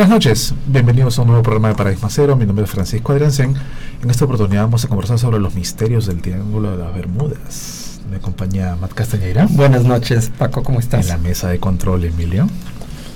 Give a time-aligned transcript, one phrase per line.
[0.00, 2.34] Buenas noches, bienvenidos a un nuevo programa de Paradigma Cero.
[2.34, 3.54] Mi nombre es Francisco Adriansen.
[4.02, 8.00] En esta oportunidad vamos a conversar sobre los misterios del Triángulo de las Bermudas.
[8.10, 9.46] Me acompaña Matt Castañeira.
[9.50, 11.02] Buenas noches, Paco, ¿cómo estás?
[11.02, 12.48] En la mesa de control, Emilio.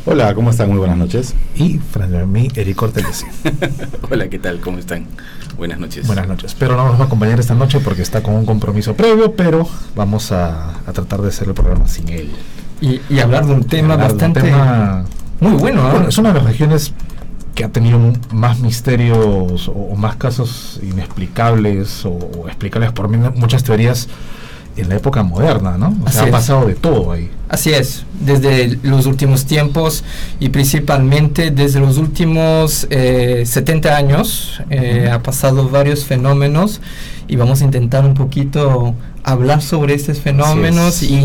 [0.05, 0.69] Hola, ¿cómo están?
[0.69, 1.35] Muy buenas noches.
[1.55, 3.25] Y frente a mí, Eric Cortés.
[4.11, 4.61] Hola, ¿qué tal?
[4.61, 5.07] ¿Cómo están?
[5.57, 6.07] Buenas noches.
[6.07, 6.55] Buenas noches.
[6.59, 9.67] Pero no nos va a acompañar esta noche porque está con un compromiso previo, pero
[9.97, 12.31] vamos a, tratar de hacer el programa sin él.
[12.83, 14.53] Y, hablar de un tema bastante...
[15.45, 16.93] muy bueno, Es una de las regiones
[17.55, 18.01] que ha tenido
[18.33, 24.09] más misterios o, más casos inexplicables o, explicables por muchas teorías
[24.77, 25.97] en la época moderna, ¿no?
[26.05, 27.31] O sea, ha pasado de todo ahí.
[27.49, 30.03] Así es, desde los últimos tiempos
[30.41, 36.81] y principalmente desde los últimos 70 eh, años eh, ha pasado varios fenómenos
[37.29, 41.25] y vamos a intentar un poquito hablar sobre estos fenómenos y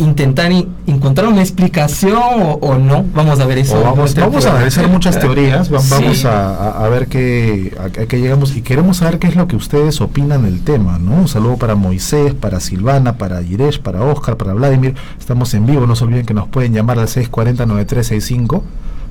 [0.00, 0.50] intentar
[0.86, 2.18] encontrar una explicación
[2.60, 3.04] o, no.
[3.14, 3.80] Vamos a ver eso.
[3.82, 9.18] vamos, a analizar muchas teorías, vamos a, ver qué, a, qué llegamos y queremos saber
[9.18, 10.98] qué es lo que ustedes opinan del tema.
[10.98, 11.14] ¿no?
[11.14, 14.94] Un saludo para Moisés, para Silvana, para Yiresh, para Oscar, para Vladimir.
[15.18, 18.62] Estamos en vivo, no se olviden que nos pueden llamar al 640-9365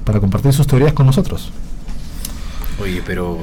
[0.04, 1.52] para compartir sus teorías con nosotros.
[2.82, 3.40] Oye, pero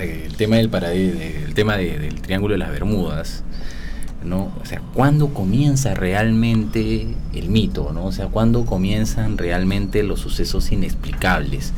[0.00, 3.44] el tema del, el tema del Triángulo de las Bermudas
[4.24, 4.52] ¿no?
[4.60, 8.06] O sea, ¿cuándo comienza realmente el mito, ¿no?
[8.06, 11.72] O sea, ¿cuándo comienzan realmente los sucesos inexplicables?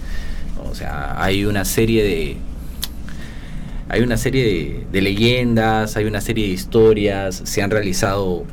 [0.71, 2.37] O sea, hay una serie de
[3.89, 8.45] hay una serie de, leyendas, hay una serie de historias, se han realizado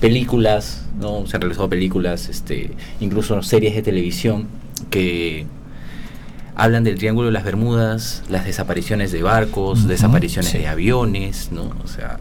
[0.00, 1.26] películas, ¿no?
[1.26, 4.46] Se han realizado películas, este, incluso series de televisión
[4.90, 5.46] que
[6.54, 11.72] hablan del Triángulo de las Bermudas, las desapariciones de barcos, desapariciones de aviones, ¿no?
[11.82, 12.18] O sea,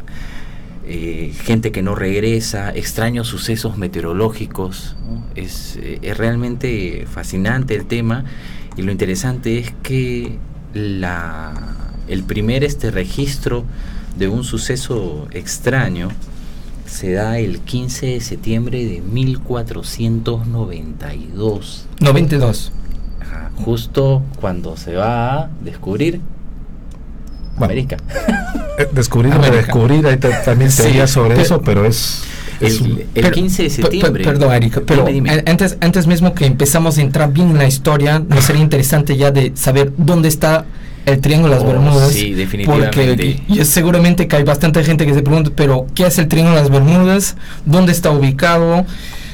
[0.90, 4.96] eh, gente que no regresa, extraños sucesos meteorológicos.
[5.36, 8.24] Es, eh, es, realmente fascinante el tema
[8.78, 10.38] y lo interesante es que
[10.74, 11.54] la,
[12.08, 13.66] el primer este registro
[14.18, 16.08] de un suceso extraño
[16.86, 21.86] se da el 15 de septiembre de 1492.
[22.00, 22.72] 92.
[23.58, 26.22] justo cuando se va a descubrir
[27.66, 27.98] América.
[28.78, 32.24] Eh, descubrir o hay también sería sobre eso, pero es...
[32.60, 34.24] el, 15 de septiembre.
[34.24, 35.06] perdón, Erika, pero
[35.46, 39.32] Antes, antes mismo que empezamos a entrar bien en la historia, nos sería interesante ya
[39.32, 40.66] de saber dónde está
[41.08, 42.12] el Triángulo de las oh, Bermudas.
[42.12, 43.42] Sí, definitivamente.
[43.48, 46.62] Porque seguramente que hay bastante gente que se pregunta, pero ¿qué es el Triángulo de
[46.62, 47.36] las Bermudas?
[47.66, 48.86] ¿Dónde está ubicado?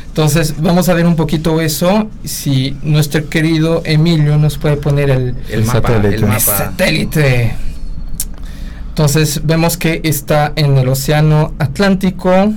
[0.07, 2.07] Entonces, vamos a ver un poquito eso.
[2.23, 6.39] Si nuestro querido Emilio nos puede poner el, el, mapa, el mapa.
[6.39, 7.56] satélite.
[8.93, 12.53] Entonces vemos que está en el Océano Atlántico.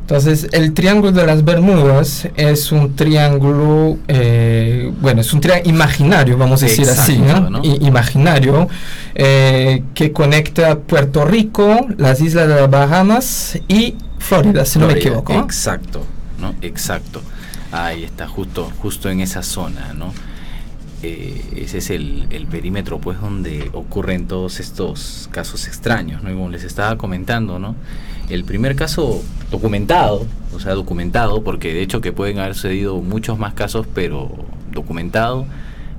[0.00, 6.36] Entonces el Triángulo de las Bermudas es un triángulo, eh, bueno, es un triángulo imaginario,
[6.36, 7.62] vamos a decir así, ¿no?
[7.64, 8.68] imaginario,
[9.14, 14.92] eh, que conecta Puerto Rico, las Islas de las Bahamas y Florida, si no me
[14.92, 15.32] equivoco.
[15.32, 16.04] Exacto,
[16.38, 16.54] ¿no?
[16.60, 17.22] Exacto.
[17.72, 20.12] Ahí está, justo, justo en esa zona, ¿no?
[21.02, 26.30] Eh, ese es el, perímetro pues donde ocurren todos estos casos extraños, ¿no?
[26.30, 27.74] como les estaba comentando, ¿no?
[28.30, 33.38] El primer caso documentado, o sea, documentado, porque de hecho que pueden haber sucedido muchos
[33.38, 34.30] más casos, pero
[34.72, 35.46] documentado,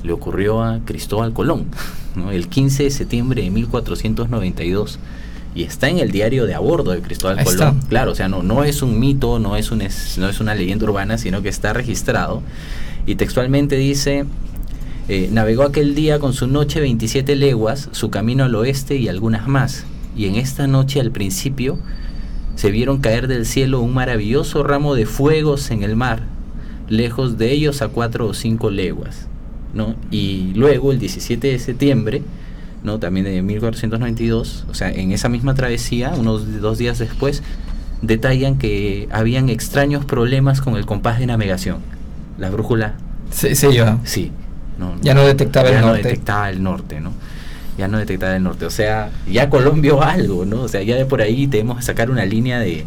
[0.04, 1.68] le ocurrió a Cristóbal Colón,
[2.16, 2.32] ¿no?
[2.32, 5.00] El 15 de septiembre de 1492
[5.54, 7.82] y está en el diario de a bordo de Cristóbal Colón.
[7.88, 10.86] Claro, o sea, no, no es un mito, no es, un, no es una leyenda
[10.86, 12.42] urbana, sino que está registrado.
[13.06, 14.26] Y textualmente dice,
[15.10, 19.48] eh, navegó aquel día con su noche 27 leguas, su camino al oeste y algunas
[19.48, 19.86] más,
[20.16, 21.80] y en esta noche al principio
[22.56, 26.24] se vieron caer del cielo un maravilloso ramo de fuegos en el mar,
[26.90, 29.28] lejos de ellos a cuatro o cinco leguas.
[29.74, 29.96] ¿no?
[30.12, 32.24] Y luego, el 17 de septiembre,
[32.84, 33.00] ¿no?
[33.00, 37.44] también de 1492, o sea, en esa misma travesía, unos dos días después,
[38.02, 41.78] detallan que habían extraños problemas con el compás de navegación.
[42.38, 42.96] La brújula.
[43.32, 44.00] Sí, sí, yo.
[44.04, 44.32] Sí,
[45.02, 46.04] ya no detectaba el norte.
[46.04, 47.14] detectaba el norte, ¿no?
[47.78, 48.66] Ya no detectaba el norte.
[48.66, 50.62] O sea, ya Colombia algo, ¿no?
[50.62, 52.86] O sea, ya de por ahí tenemos que sacar una línea de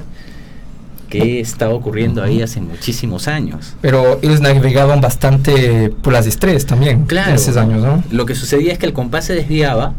[1.09, 3.75] qué estaba ocurriendo ahí hace muchísimos años.
[3.81, 7.05] Pero ellos navegaban bastante por las estrellas también.
[7.05, 7.31] Claro.
[7.31, 8.03] En esos años, ¿no?
[8.11, 9.95] Lo que sucedía es que el compás se desviaba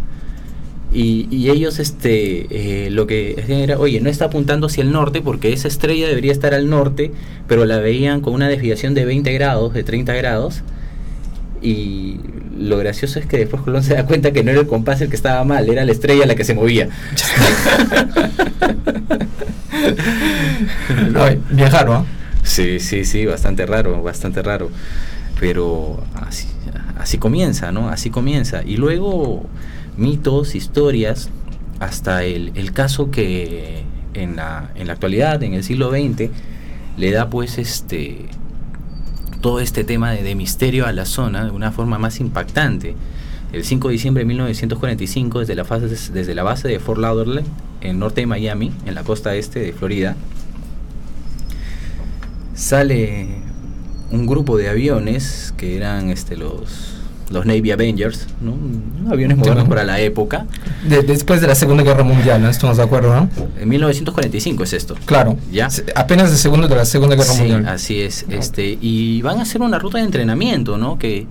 [0.93, 5.53] y, ellos este eh, lo que era, oye, no está apuntando hacia el norte porque
[5.53, 7.11] esa estrella debería estar al norte,
[7.47, 10.63] pero la veían con una desviación de 20 grados, de 30 grados
[11.61, 12.19] y
[12.57, 15.09] lo gracioso es que después Colón se da cuenta que no era el compás el
[15.09, 16.89] que estaba mal, era la estrella la que se movía.
[21.51, 22.05] Viajaron, ¿no?
[22.43, 24.69] Sí, sí, sí, bastante raro, bastante raro.
[25.39, 26.47] Pero así,
[26.97, 27.89] así comienza, ¿no?
[27.89, 28.63] Así comienza.
[28.63, 29.43] Y luego
[29.97, 31.29] mitos, historias,
[31.79, 33.83] hasta el, el caso que
[34.13, 36.29] en la, en la actualidad, en el siglo XX,
[36.97, 38.25] le da pues este
[39.41, 42.95] todo este tema de, misterio a la zona de una forma más impactante.
[43.51, 47.43] El 5 de diciembre de 1945, desde la, fase, desde la base de Fort Lauderdale,
[47.81, 50.15] en norte de Miami, en la costa este de Florida,
[52.53, 53.27] sale
[54.11, 57.00] un grupo de aviones que eran este, los,
[57.31, 58.55] los Navy Avengers, ¿no?
[59.11, 60.45] aviones modernos para la época.
[60.87, 62.49] De, después de la Segunda Guerra Mundial, ¿no?
[62.49, 63.29] Estamos de acuerdo, ¿no?
[63.59, 64.95] En 1945 es esto.
[65.05, 65.37] Claro.
[65.51, 65.69] ¿Ya?
[65.95, 67.67] Apenas de segundo de la Segunda Guerra sí, Mundial.
[67.67, 68.25] Así es.
[68.29, 70.99] Este, y van a hacer una ruta de entrenamiento, ¿no?
[70.99, 71.27] Que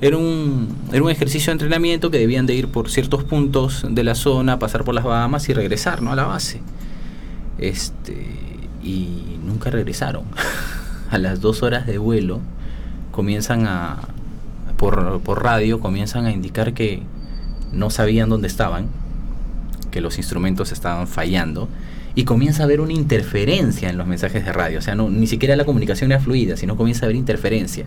[0.00, 4.04] era un, era un ejercicio de entrenamiento que debían de ir por ciertos puntos de
[4.04, 6.12] la zona, pasar por las Bahamas y regresar, ¿no?
[6.12, 6.60] A la base.
[7.58, 8.26] Este,
[8.82, 10.24] y nunca regresaron.
[11.10, 12.40] a las dos horas de vuelo
[13.12, 13.98] comienzan a,
[14.76, 17.02] por, radio, comienzan a indicar que
[17.72, 18.88] no sabían dónde estaban,
[19.90, 21.68] que los instrumentos estaban fallando
[22.14, 24.78] y comienza a haber una interferencia en los mensajes de radio.
[24.78, 27.86] O sea, ni siquiera la comunicación era fluida, sino comienza a haber interferencia.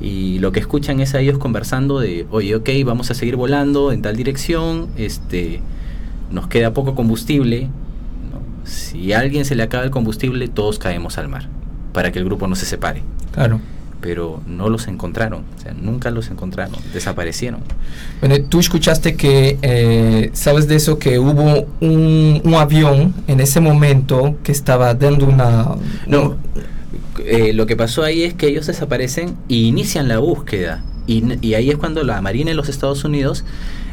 [0.00, 3.92] Y lo que escuchan es a ellos conversando de, oye, ok, vamos a seguir volando
[3.92, 5.60] en tal dirección, este,
[6.30, 7.68] nos queda poco combustible.
[8.64, 11.48] Si a alguien se le acaba el combustible, todos caemos al mar,
[11.92, 13.02] para que el grupo no se separe.
[13.32, 13.60] Claro
[14.02, 17.60] pero no los encontraron, o sea, nunca los encontraron, desaparecieron.
[18.20, 20.98] Bueno, tú escuchaste que, eh, ¿sabes de eso?
[20.98, 25.68] Que hubo un, un, avión en ese momento que estaba dando una...
[26.06, 26.36] No,
[27.24, 31.54] eh, lo que pasó ahí es que ellos desaparecen y inician la búsqueda, y, y
[31.54, 33.44] ahí es cuando la Marina de los Estados Unidos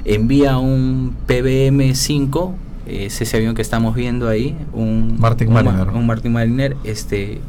[0.06, 2.53] envía un PBM-5,
[2.88, 7.39] es ese avión que estamos viendo ahí, un Martin Mariner, un, un Martin Mariner, este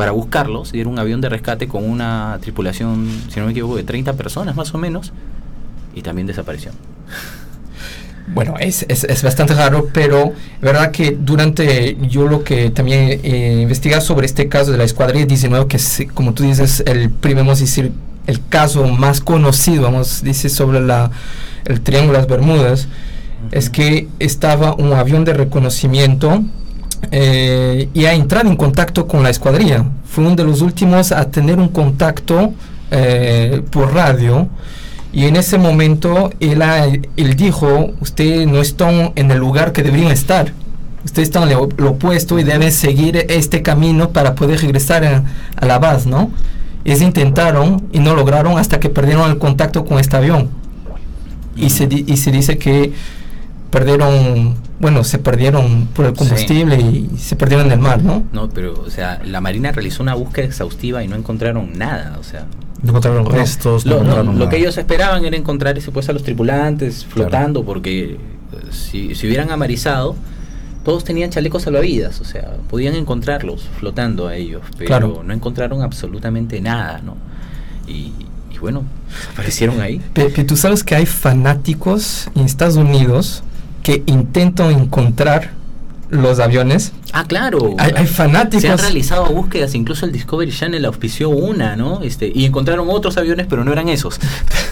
[0.00, 3.76] para buscarlos y era un avión de rescate con una tripulación, si no me equivoco,
[3.76, 5.12] de 30 personas más o menos,
[5.94, 6.72] y también desapareció.
[8.28, 10.32] Bueno, es, es, es bastante raro, pero
[10.62, 15.26] verdad que durante yo lo que también eh, investigar sobre este caso de la escuadrilla
[15.26, 17.92] 19, que es, como tú dices, el primero, vamos a decir,
[18.26, 21.10] el caso más conocido, vamos decir, sobre la,
[21.66, 23.58] el Triángulo de las Bermudas, uh -huh.
[23.58, 26.42] es que estaba un avión de reconocimiento
[27.10, 29.84] eh, y a entrar en contacto con la escuadrilla.
[30.04, 32.52] Fue uno de los últimos a tener un contacto
[32.90, 34.48] eh, por radio.
[35.12, 36.62] Y en ese momento él,
[37.16, 40.52] él dijo, usted no están en el lugar que deberían estar.
[41.04, 45.24] Ustedes están en lo opuesto y deben seguir este camino para poder regresar a,
[45.56, 46.30] a la base, ¿no?
[46.84, 50.50] Ellos intentaron y no lograron hasta que perdieron el contacto con este avión.
[51.56, 52.92] Y, se, y se dice que
[53.70, 57.10] perdieron, bueno, se perdieron por el combustible sí.
[57.14, 58.24] y se perdieron en el mar, ¿no?
[58.32, 62.24] No, pero, o sea, la Marina realizó una búsqueda exhaustiva y no encontraron nada, o
[62.24, 62.46] sea.
[62.82, 63.84] No encontraron no, restos.
[63.84, 67.60] Lo, no encontraron lo que ellos esperaban era encontrar ese, pues, a los tripulantes flotando,
[67.60, 67.66] claro.
[67.66, 68.16] porque
[68.70, 70.16] si, si hubieran amarizado,
[70.82, 75.22] todos tenían chalecos salvavidas, o sea, podían encontrarlos flotando a ellos, pero claro.
[75.22, 77.18] no encontraron absolutamente nada, ¿no?
[77.86, 78.14] Y,
[78.50, 78.84] y bueno,
[79.34, 80.00] aparecieron ahí.
[80.14, 83.42] Pero, pero tú sabes que hay fanáticos en Estados Unidos
[83.82, 85.60] que intentan encontrar
[86.10, 86.92] los aviones.
[87.12, 87.74] Ah, claro.
[87.78, 88.62] Hay, hay, fanáticos.
[88.62, 92.02] Se han realizado búsquedas, incluso el Discovery Channel auspició una, ¿no?
[92.02, 94.18] Este, y encontraron otros aviones, pero no eran esos.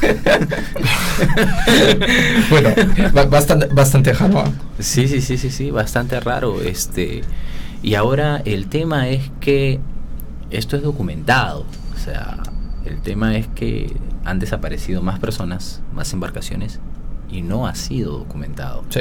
[2.50, 2.70] bueno,
[3.30, 4.44] bastante, bastante raro.
[4.78, 6.60] Sí, sí, sí, sí, sí, bastante raro.
[6.60, 7.22] Este,
[7.82, 9.80] y ahora el tema es que
[10.50, 11.64] esto es documentado.
[11.94, 12.38] O sea,
[12.84, 16.80] el tema es que han desaparecido más personas, más embarcaciones,
[17.30, 18.84] y no ha sido documentado.
[18.90, 19.00] Sí.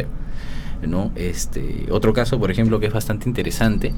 [0.86, 1.12] ¿no?
[1.16, 3.94] Este, otro caso, por ejemplo, que es bastante interesante,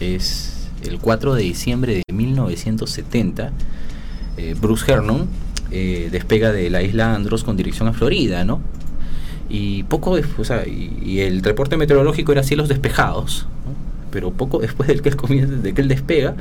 [0.00, 3.52] es el 4 de diciembre de 1970,
[4.36, 5.28] eh, Bruce Hernon
[5.70, 8.60] eh, despega de la isla Andros con dirección a Florida, ¿no?
[9.48, 13.72] Y poco después, o sea, y, y, el reporte meteorológico era cielos despejados, ¿no?
[14.10, 16.36] pero poco después del que él comienza, de que él despega,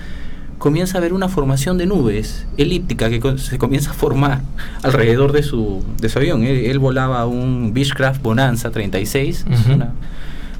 [0.62, 4.42] comienza a haber una formación de nubes elíptica que se comienza a formar
[4.84, 6.44] alrededor de su, de su avión.
[6.44, 9.74] Él, él volaba un Beechcraft Bonanza 36, uh -huh.
[9.74, 9.94] una,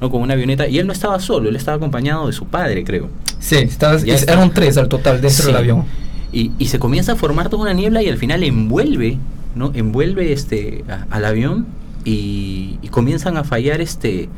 [0.00, 0.10] ¿no?
[0.10, 3.10] con una avioneta, y él no estaba solo, él estaba acompañado de su padre, creo.
[3.38, 5.46] Sí, estaba, eran tres al total dentro sí.
[5.46, 5.84] del avión.
[6.32, 9.18] Y, y, se comienza a formar toda una niebla y al final envuelve,
[9.54, 9.70] ¿no?
[9.72, 11.66] Envuelve este, a, al avión
[12.04, 14.28] y, y, comienzan a fallar este,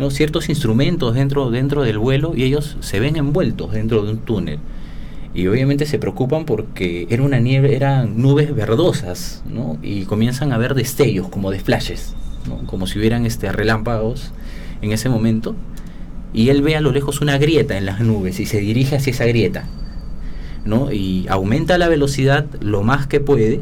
[0.00, 0.10] ¿no?
[0.10, 4.58] ciertos instrumentos dentro, dentro del vuelo y ellos se ven envueltos dentro de un túnel
[5.36, 9.76] y obviamente se preocupan porque era una nieve, eran nubes verdosas, ¿no?
[9.82, 12.14] Y comienzan a ver destellos, como de flashes,
[12.48, 12.66] ¿no?
[12.66, 14.32] Como si hubieran este, relámpagos
[14.80, 15.54] en ese momento.
[16.32, 19.10] Y él ve a lo lejos una grieta en las nubes y se dirige hacia
[19.10, 19.64] esa grieta,
[20.64, 20.90] ¿no?
[20.90, 23.60] Y aumenta la velocidad lo más que puede,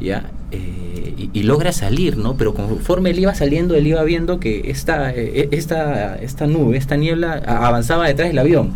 [0.00, 0.30] ¿ya?
[0.50, 2.38] Eh, y, logra salir, ¿no?
[2.38, 6.96] Pero conforme él iba saliendo, él iba viendo que esta, eh, esta, esta nube, esta
[6.96, 8.72] niebla avanzaba detrás del avión.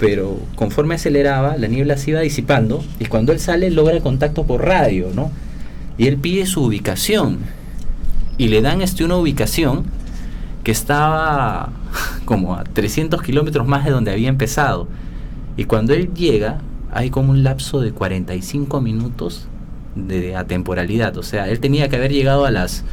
[0.00, 4.64] Pero conforme aceleraba, la niebla se iba disipando y cuando él sale logra contacto por
[4.64, 5.30] radio, ¿no?
[5.98, 7.38] Y él pide su ubicación
[8.38, 9.84] y le dan este una ubicación
[10.64, 11.72] que estaba
[12.24, 14.88] como a 300 kilómetros más de donde había empezado.
[15.56, 16.58] Y cuando él llega,
[16.90, 19.46] hay como un lapso de 45 minutos
[19.94, 21.16] de atemporalidad.
[21.18, 22.84] O sea, él tenía que haber llegado a las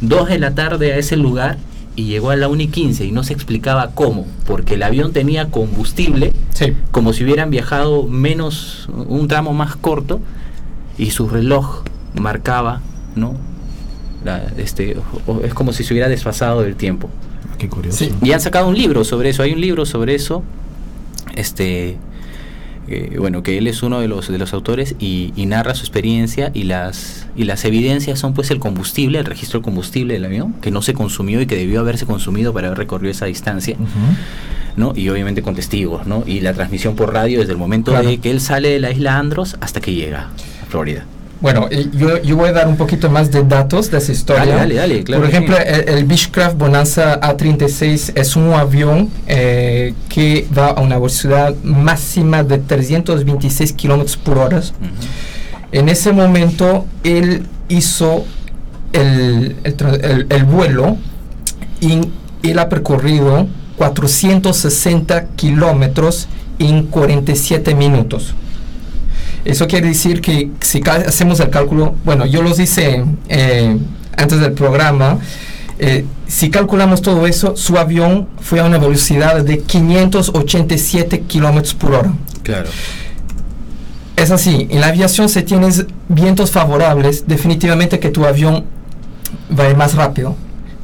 [0.00, 1.58] 2 de la tarde a ese lugar
[2.00, 5.12] y llegó a la 1 y 15 y no se explicaba cómo, porque el avión
[5.12, 6.32] tenía combustible,
[6.90, 10.20] como si hubieran viajado menos, un tramo más corto,
[10.96, 11.82] y su reloj
[12.14, 12.80] marcaba,
[13.16, 13.36] ¿no?
[14.56, 14.96] este,
[15.44, 17.10] es como si se hubiera desfasado del tiempo.
[17.58, 18.06] Qué curioso.
[18.22, 20.42] Y han sacado un libro sobre eso, hay un libro sobre eso,
[21.34, 21.98] este,
[23.18, 26.62] bueno, que él es uno de los, de los autores y, narra su experiencia y
[26.64, 30.70] las, y las evidencias son pues el combustible, el registro del combustible del avión, que
[30.70, 33.76] no se consumió y que debió haberse consumido para haber recorrido esa distancia.
[34.76, 34.92] ¿no?
[34.94, 36.22] Y obviamente con testigos, ¿no?
[36.26, 39.18] Y la transmisión por radio desde el momento de que él sale de la isla
[39.18, 40.30] Andros hasta que llega
[40.62, 41.04] a Florida.
[41.40, 44.56] Bueno, yo, yo, voy a dar un poquito más de datos de esa historia.
[44.56, 50.68] Dale, dale, Por ejemplo, el, el, Beechcraft Bonanza A36 es un avión eh, que va
[50.68, 54.60] a una velocidad máxima de 326 kilómetros por hora.
[55.72, 58.26] En ese momento, él hizo
[58.92, 60.98] el, el, el vuelo
[61.80, 62.00] y
[62.42, 63.46] él ha percorrido
[63.78, 66.28] 460 kilómetros
[66.58, 68.34] en 47 minutos.
[69.44, 73.76] Eso quiere decir que si hacemos el cálculo, bueno, yo los hice eh,
[74.16, 75.18] antes del programa,
[75.78, 81.94] eh, si calculamos todo eso, su avión fue a una velocidad de 587 kilómetros por
[81.94, 82.12] hora.
[82.42, 82.68] Claro.
[84.16, 88.66] Es así, en la aviación si tienes vientos favorables, definitivamente que tu avión
[89.58, 90.36] va a ir más rápido.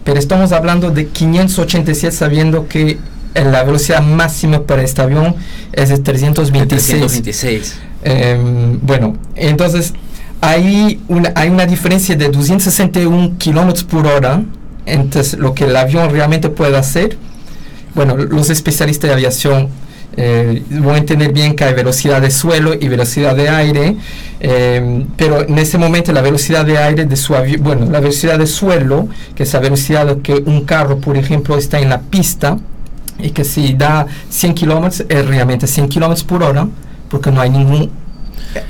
[0.05, 2.99] Pero estamos hablando de 587 sabiendo que
[3.35, 5.35] la velocidad máxima para este avión
[5.73, 6.89] es de 326.
[6.89, 7.75] 326.
[8.09, 9.93] Em, bueno, entonces
[10.41, 14.45] hay una, diferencia de 261 kilómetros por hora
[14.87, 17.19] entre lo que el avión realmente puede hacer.
[17.97, 19.71] Bueno, los especialistas de aviación
[20.17, 23.97] eh, van a entender bien que hay velocidad de suelo y velocidad de aire,
[24.39, 28.39] em, pero en ese momento la velocidad de aire de su avión, bueno, la velocidad
[28.39, 32.57] de suelo, que es la velocidad que un carro, por ejemplo, está en la pista
[33.19, 36.69] y que si da 100 kilómetros es realmente 100 kilómetros por hora
[37.09, 37.91] porque no hay ningún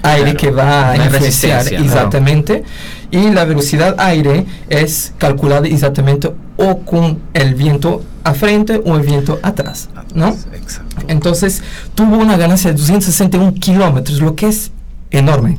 [0.02, 2.64] aire que va a influenciar exactamente
[3.10, 9.02] y la velocidad aire es calculada exactamente o con el viento a frente o el
[9.02, 10.28] viento atrás, ¿no?
[10.52, 10.96] Exacto.
[11.08, 11.62] Entonces
[11.94, 14.72] tuvo una ganancia de 261 kilómetros, lo que es
[15.10, 15.58] enorme.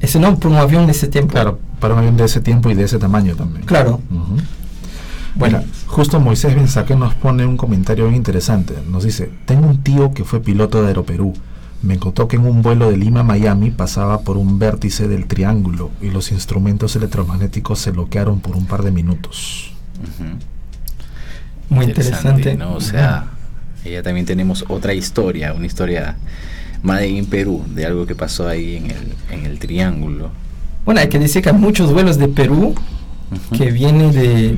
[0.00, 1.32] Es enorme para un avión de ese tiempo.
[1.32, 3.64] Claro, para un avión de ese tiempo y de ese tamaño también.
[3.64, 4.00] Claro.
[5.34, 8.74] Bueno, justo Moisés Benzaque nos pone un comentario bien interesante.
[8.90, 11.34] Nos dice, tengo un tío que fue piloto de Aeroperú
[11.82, 15.26] me contó que en un vuelo de Lima a Miami pasaba por un vértice del
[15.26, 19.72] triángulo y los instrumentos electromagnéticos se bloquearon por un par de minutos.
[21.68, 22.56] Muy interesante.
[22.56, 22.74] ¿no?
[22.74, 23.26] O sea,
[23.84, 26.16] ella también tenemos otra historia, una historia
[26.82, 30.30] más en Perú, de algo que pasó ahí en el, en el triángulo.
[30.84, 32.74] Bueno, hay que decir que hay muchos vuelos de Perú
[33.56, 34.56] que vienen de,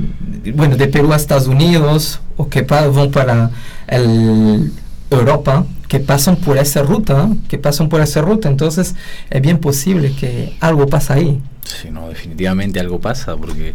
[0.53, 3.51] bueno, de Perú a Estados Unidos o que van para
[3.89, 4.73] el
[5.11, 8.95] Europa que pasan por esa ruta, que pasan por esa ruta, entonces
[9.29, 11.43] es bien posible que algo pasa ahí.
[11.65, 13.75] Sí, no, definitivamente algo pasa, porque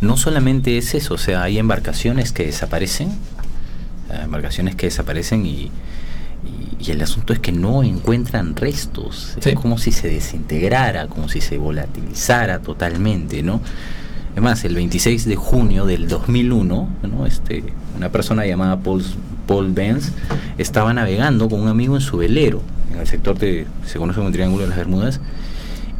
[0.00, 5.72] no solamente es eso, o sea, hay embarcaciones que desaparecen, eh, embarcaciones que desaparecen y,
[6.78, 11.40] y, el asunto es que no encuentran restos, es como si se desintegrara, como si
[11.40, 13.60] se volatilizara totalmente, ¿no?
[14.34, 17.26] Además, el 26 de junio del 2001, ¿no?
[17.26, 17.64] este,
[17.96, 19.02] una persona llamada Paul,
[19.46, 20.12] Paul Benz,
[20.58, 22.62] estaba navegando con un amigo en su velero,
[22.92, 25.20] en el sector que se conoce como el Triángulo de las Bermudas,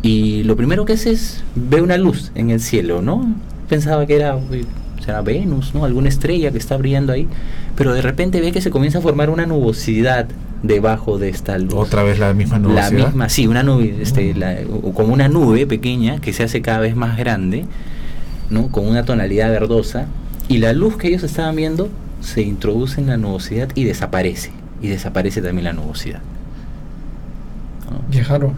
[0.02, 3.34] y lo primero que hace es ve una luz en el cielo, ¿no?
[3.68, 4.38] Pensaba que era,
[5.04, 5.84] será Venus, ¿no?
[5.84, 7.26] Alguna estrella que está brillando ahí,
[7.74, 10.26] pero de repente ve que se comienza a formar una nubosidad
[10.62, 11.74] debajo de esta luz.
[11.74, 12.92] Otra vez la misma nubosidad.
[12.92, 14.34] La misma, sí, una nube, este,
[14.94, 17.64] como una nube pequeña que se hace cada vez más grande,
[18.50, 18.68] ¿no?
[18.68, 20.06] Con una tonalidad verdosa,
[20.48, 21.88] y la luz que ellos estaban viendo
[22.26, 24.50] se introduce en la nubosidad y desaparece.
[24.82, 26.20] Y desaparece también la nubosidad.
[28.10, 28.54] Viajaron.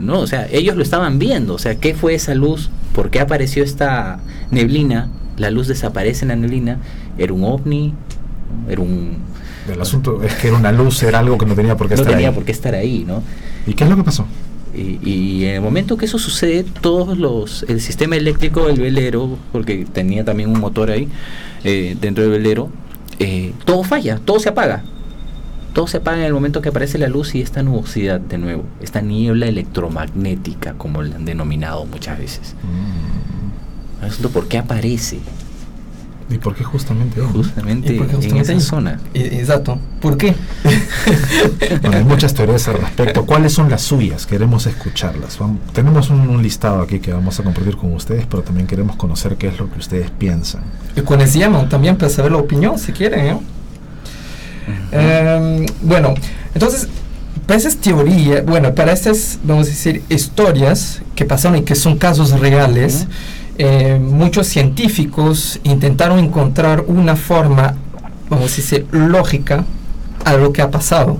[0.00, 1.54] No, o sea, ellos lo estaban viendo.
[1.54, 2.70] O sea, ¿qué fue esa luz?
[2.94, 4.18] ¿Por qué apareció esta
[4.50, 5.08] neblina?
[5.36, 6.78] La luz desaparece en la neblina.
[7.16, 7.94] Era un ovni,
[8.68, 9.18] era un,
[9.72, 12.00] El asunto es que era una luz, era algo que no tenía por qué no
[12.00, 12.34] estar tenía ahí.
[12.34, 13.22] por qué estar ahí, ¿no?
[13.66, 14.26] ¿Y qué es lo que pasó?
[14.74, 19.38] Y, y en el momento que eso sucede, todos los, el sistema eléctrico del velero,
[19.52, 21.08] porque tenía también un motor ahí
[21.62, 22.70] eh, dentro del velero,
[23.18, 24.82] eh, todo falla, todo se apaga.
[25.72, 28.64] Todo se apaga en el momento que aparece la luz y esta nubosidad de nuevo,
[28.82, 32.54] esta niebla electromagnética, como la han denominado muchas veces.
[32.62, 34.28] Mm.
[34.28, 35.18] ¿Por qué aparece?
[36.32, 37.28] ¿Y por qué justamente hoy?
[37.32, 39.00] Justamente ¿Y por qué en justamente esa zona.
[39.14, 39.78] Exacto.
[40.00, 40.34] ¿Por qué?
[41.82, 43.24] Bueno, hay muchas teorías al respecto.
[43.26, 44.26] ¿Cuáles son las suyas?
[44.26, 45.38] Queremos escucharlas.
[45.38, 48.96] Vam- tenemos un, un listado aquí que vamos a compartir con ustedes, pero también queremos
[48.96, 50.62] conocer qué es lo que ustedes piensan.
[50.96, 53.26] Y llaman también para saber la opinión, si quieren.
[53.26, 53.38] ¿eh?
[54.92, 56.14] Em, bueno,
[56.54, 56.88] entonces,
[57.46, 61.98] para esas teorías, bueno, para estas, vamos a decir, historias que pasaron y que son
[61.98, 63.06] casos reales,
[63.58, 67.74] eh, muchos científicos intentaron encontrar una forma,
[68.28, 69.64] vamos a decir, lógica
[70.24, 71.18] a lo que ha pasado.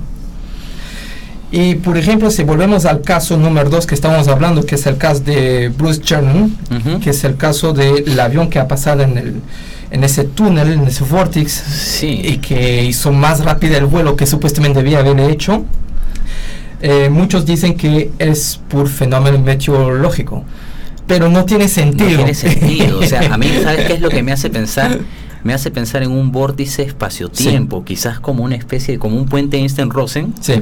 [1.51, 4.97] Y, por ejemplo, si volvemos al caso número 2 que estamos hablando, que es el
[4.97, 6.99] caso de Bruce Chernin, Ujú.
[6.99, 9.35] que es el caso del avión que ha pasado en, el,
[9.91, 12.21] en ese túnel, en ese vortex, Sí.
[12.23, 15.63] y que hizo más rápido el vuelo que supuestamente debía haber hecho.
[16.81, 20.43] Eh, muchos dicen que es por fenómeno meteorológico,
[21.07, 22.09] pero no tiene sentido.
[22.11, 22.99] No tiene sentido.
[22.99, 24.99] O sea, a mí, ¿sabes qué es lo que me hace pensar?
[25.43, 30.33] Me hace pensar en un vórtice espacio-tiempo, quizás como una especie, como un puente Einstein-Rosen,
[30.39, 30.53] sí,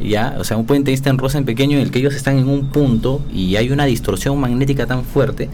[0.00, 3.22] ya, o sea, un puente Einstein-Rosen pequeño en el que ellos están en un punto
[3.32, 5.48] y hay una distorsión magnética tan fuerte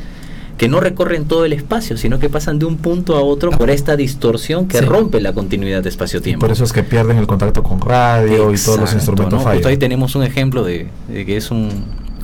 [0.58, 3.70] que no recorren todo el espacio, sino que pasan de un punto a otro por
[3.70, 4.84] esta distorsión que Sí.
[4.84, 6.40] rompe la continuidad de espacio-tiempo.
[6.40, 9.38] por eso es que pierden el contacto con radio y todos los instrumentos ¿no?
[9.38, 9.78] Justo ahí fallan.
[9.78, 11.70] tenemos un ejemplo de, de que es un,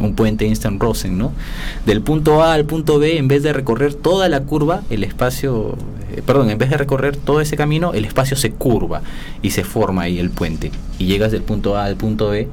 [0.00, 1.32] un puente Einstein-Rosen, ¿no?
[1.86, 5.76] Del punto A al punto B, en vez de recorrer toda la curva, el espacio,
[6.12, 9.02] eh, perdón, en vez de recorrer todo ese camino, el espacio se curva
[9.42, 10.70] y se forma ahí el puente.
[10.98, 12.48] Y llegas del punto A al punto B,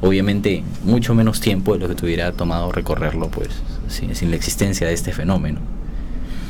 [0.00, 3.48] obviamente mucho menos tiempo de lo que te hubiera tomado recorrerlo, pues,
[3.88, 5.60] sin, sin la existencia de este fenómeno.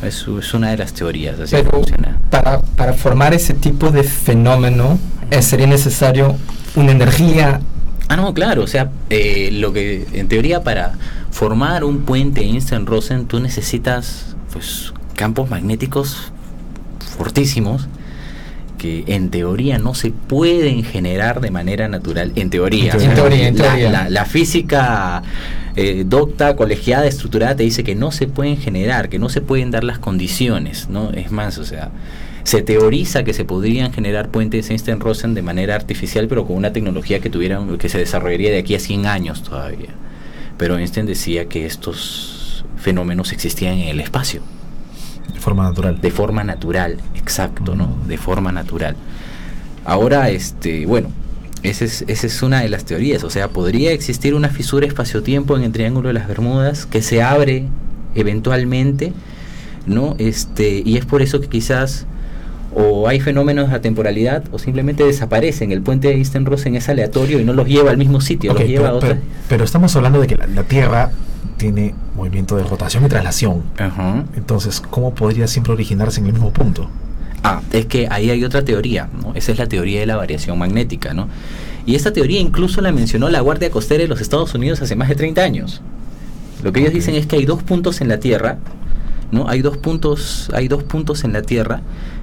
[0.03, 2.19] Es, es una de las teorías, así pero funciona.
[2.29, 4.99] para, para formar ese tipo de fenómeno
[5.31, 6.35] eh, sería necesario
[6.75, 7.61] una energía
[8.13, 10.93] Ah, no, claro, o sea, eh, lo que en teoría para
[11.31, 16.31] formar un puente Einstein-Rosen tú necesitas pues campos magnéticos
[17.17, 17.89] fortísimos
[18.79, 22.93] que en teoría no se pueden generar de manera natural, en teoría.
[22.93, 23.91] En teoría, en la, teoría.
[23.91, 25.23] la- la física
[25.77, 29.71] eh, docta, colegiada, estructurada te dice que no se pueden generar, que no se pueden
[29.71, 31.13] dar las condiciones, ¿no?
[31.13, 31.91] Es más, o sea,
[32.45, 37.21] se teoriza que se podrían generar puentes Einstein-Rosen de manera artificial, pero con una tecnología
[37.21, 39.91] que tuviera, que se desarrollaría de aquí a 100 años todavía.
[40.59, 44.43] Pero Einstein decía que estos fenómenos existían en el espacio,
[45.33, 46.01] De forma natural.
[46.01, 47.97] de forma natural, exacto, ¿no?
[48.07, 48.97] De forma natural.
[49.85, 51.11] Ahora, este, bueno,
[51.63, 55.57] esa es, esa es una de las teorías, o sea, podría existir una fisura espacio-tiempo
[55.57, 57.69] en el Triángulo de las Bermudas que se abre
[58.17, 59.13] eventualmente,
[59.87, 60.17] ¿no?
[60.19, 62.07] Este, y es por eso que quizás
[62.75, 65.73] o hay fenómenos de temporalidad o simplemente desaparecen.
[65.73, 68.89] El puente de Einstein-Rosen es aleatorio y no los lleva al mismo sitio, los lleva
[68.89, 69.09] a pero, otra.
[69.11, 71.11] pero- pero estamos hablando de que la, la Tierra
[71.59, 73.63] tiene movimiento de rotación y traslación.
[74.37, 76.89] Entonces, ¿cómo podría siempre originarse en el mismo punto?
[77.45, 79.35] Ah, es que ahí hay otra teoría, ¿no?
[79.35, 81.29] Esa es la teoría de la variación magnética, ¿no?
[81.87, 85.09] Y esta teoría incluso la mencionó la Guardia Costera de los Estados Unidos hace más
[85.09, 85.83] de 30 años.
[86.63, 88.59] Lo que ellos dicen es que hay dos puntos en la Tierra,
[89.33, 89.49] ¿no?
[89.49, 91.81] Hay dos puntos, hay dos puntos en la Tierra.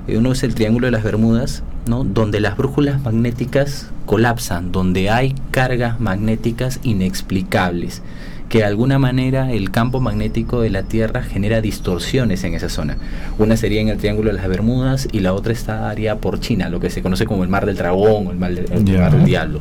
[0.07, 2.03] eh, Uno es el Triángulo de las Bermudas, ¿no?
[2.05, 8.01] Donde las brújulas magnéticas colapsan, donde hay cargas magnéticas inexplicables,
[8.47, 12.97] que de alguna manera el campo magnético de la Tierra genera distorsiones en esa zona.
[13.37, 16.79] Una sería en el Triángulo de las Bermudas y la otra estaría por China, lo
[16.79, 18.99] que se conoce como el Mar del Dragón o el Mar del, el.
[18.99, 19.59] Mar del Diablo.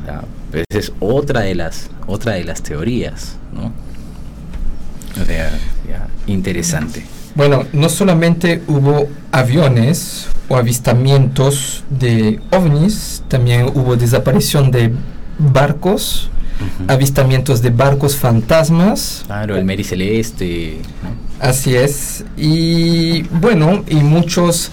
[0.00, 3.72] O sea, esa es otra de las, otra de las teorías, ¿no?
[5.20, 5.50] O sea,
[6.28, 7.04] interesante.
[7.34, 14.92] Bueno, no solamente hubo aviones o avistamientos de ovnis, también hubo desaparición de
[15.38, 16.30] barcos,
[16.88, 19.22] avistamientos de barcos fantasmas.
[19.26, 20.78] Claro, el Mary Celeste.
[21.38, 22.24] Así es.
[22.36, 24.70] Y bueno, y muchos...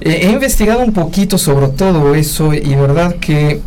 [0.00, 3.60] eh, he investigado un poquito sobre todo eso y verdad que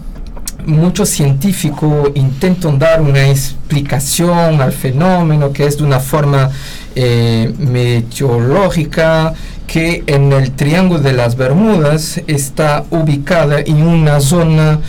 [0.66, 6.50] muchos científicos intentan dar una explicación al fenómeno que es de una forma
[6.96, 9.34] eh, meteorológica
[9.68, 14.80] que en el Triángulo de las Bermudas está ubicada en una zona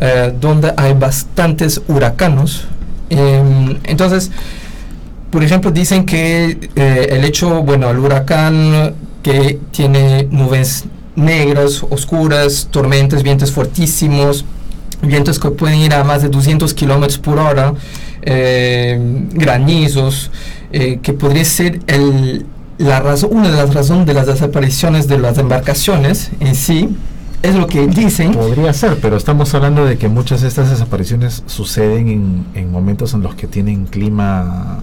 [0.00, 2.66] eh, donde hay bastantes huracanos.
[3.10, 4.30] Em, entonces,
[5.30, 10.84] por ejemplo, dicen que eh, el hecho, bueno, el huracán que tiene nubes
[11.16, 14.44] negras, oscuras, tormentas, vientos fuertísimos,
[15.02, 17.74] vientos que pueden ir a más de 200 kilómetros por hora,
[18.22, 18.98] eh,
[19.32, 20.30] granizos,
[20.72, 22.46] eh, que podría ser el,
[22.78, 26.88] la razón, una de las razones de las desapariciones de las embarcaciones en sí.
[27.42, 28.32] Es lo que dicen.
[28.32, 33.14] Podría ser, pero estamos hablando de que muchas de estas desapariciones suceden en, en momentos
[33.14, 34.80] en los que tienen clima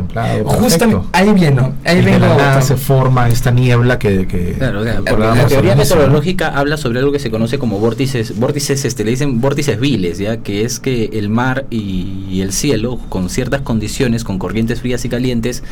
[0.00, 0.44] templado.
[0.44, 2.26] Justamente, ahí viene, ahí vengo.
[2.60, 4.26] se forma esta niebla que...
[4.26, 9.04] que claro, la teoría meteorológica habla sobre algo que se conoce como vórtices, vórtices este,
[9.04, 13.62] le dicen vórtices viles, ya que es que el mar y el cielo, con ciertas
[13.62, 15.62] condiciones, con corrientes frías y calientes,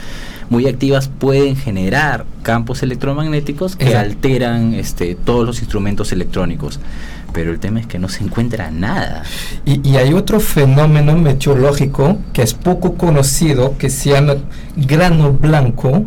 [0.50, 6.80] muy activas pueden generar campos electromagnéticos que alteran este, todos los instrumentos electrónicos
[7.36, 9.22] pero el tema es que no se encuentra nada.
[9.66, 14.36] Y, hay otro fenómeno meteorológico que es poco conocido, que se llama
[14.74, 16.06] grano blanco.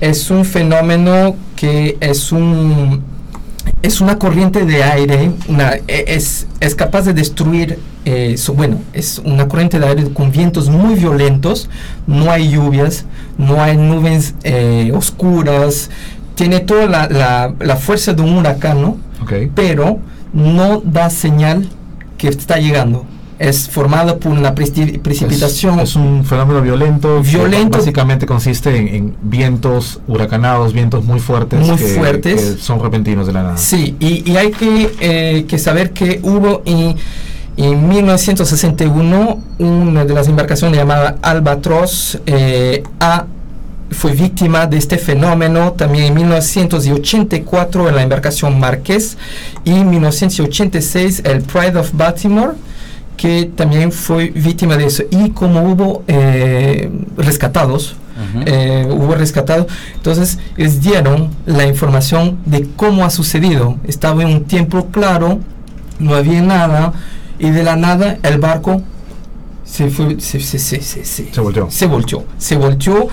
[0.00, 3.04] Es un fenómeno que es un
[3.82, 9.20] es una corriente de aire, una, e, es, es capaz de destruir, eh, bueno, es
[9.24, 11.70] una corriente de aire con vientos muy violentos,
[12.08, 13.04] no hay lluvias,
[13.36, 15.90] no hay nubes eh, oscuras,
[16.34, 18.96] tiene toda la, la, fuerza de un huracán, ¿no?
[19.54, 20.00] pero
[20.32, 21.68] no da señal
[22.16, 23.06] que está llegando.
[23.38, 25.78] Es formado por una precipitación.
[25.78, 27.22] Es, un fenómeno violento.
[27.22, 27.78] Violento.
[27.78, 31.60] Básicamente consiste en, vientos huracanados, vientos muy fuertes.
[31.60, 32.56] Muy fuertes.
[32.56, 33.56] Que son repentinos de la nada.
[33.56, 36.96] Sí, y, hay que, eh, que, saber que hubo en,
[37.56, 43.26] en 1961 una de las embarcaciones llamada Albatros eh, a
[43.90, 49.16] fue víctima de este fenómeno también en 1984 en la embarcación Marqués
[49.64, 52.52] y en 1986 el Pride of Baltimore
[53.16, 55.02] que también fue víctima de eso.
[55.10, 57.96] Y como hubo eh, rescatados
[58.46, 63.76] eh, hubo rescatados entonces les dieron la información de cómo ha sucedido.
[63.84, 65.38] Estaba en un tiempo claro
[65.98, 66.92] no había nada
[67.38, 68.82] y de la nada el barco
[69.68, 73.08] se fue se, se, se, se volteó se volteó se volteó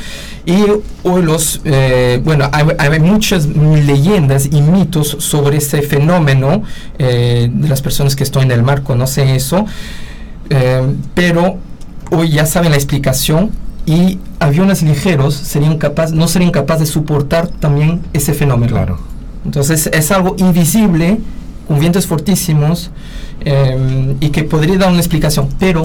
[0.45, 0.63] y
[1.01, 6.61] hoy los, eh, bueno, hay, muchas leyendas y mitos sobre ese fenómeno
[6.99, 9.65] eh, de las personas que están en el mar conocen eso,
[10.51, 10.83] eh,
[11.15, 11.57] pero
[12.11, 13.49] hoy ya saben la explicación
[13.87, 18.73] y aviones ligeros serían capaz, no serían capaces de soportar también ese fenómeno.
[18.73, 18.99] Claro.
[19.45, 21.17] Entonces es algo invisible,
[21.67, 22.91] con vientos fortísimos
[24.19, 25.83] y que podría dar una explicación, pero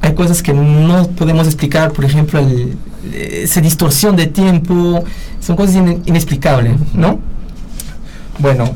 [0.00, 2.76] hay cosas que no podemos explicar, por ejemplo, el,
[3.12, 5.04] esa distorsión de tiempo,
[5.40, 7.20] son cosas inexplicables, ¿no?
[8.38, 8.74] Bueno,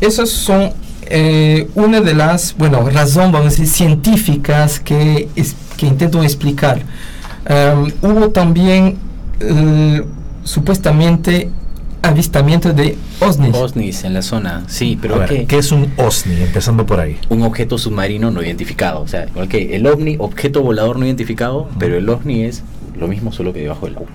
[0.00, 0.72] esas son
[1.08, 6.82] eh, una de las, bueno, razones, vamos científicas que, es, que intento explicar.
[7.48, 8.96] Um, hubo también
[9.40, 10.00] uh,
[10.42, 11.50] supuestamente
[12.06, 13.54] avistamiento de OSNIs.
[13.54, 15.46] OSNIs en la zona, sí, pero ¿qué?
[15.50, 16.42] es un OSNI?
[16.42, 17.18] Empezando por ahí.
[17.28, 22.08] Un objeto submarino no identificado, o sea, el OVNI, objeto volador no identificado, pero el
[22.08, 22.62] OSNI es
[22.98, 24.08] lo mismo solo que debajo del agua.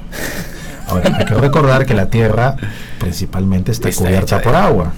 [0.87, 2.57] Ahora, hay que recordar que la Tierra
[2.99, 4.93] principalmente está, cubierta por agua.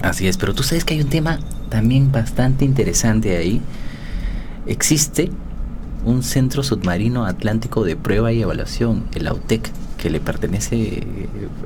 [0.00, 3.62] Así es, pero tú sabes que hay un tema también bastante interesante ahí.
[4.66, 5.30] Existe
[6.04, 9.70] un centro submarino atlántico de prueba y evaluación, el AUTEC,
[10.02, 11.06] que le pertenece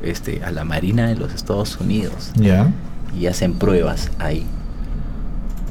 [0.03, 2.33] este, a la Marina de los Estados Unidos.
[2.35, 2.71] Ya.
[3.19, 4.45] Y hacen pruebas ahí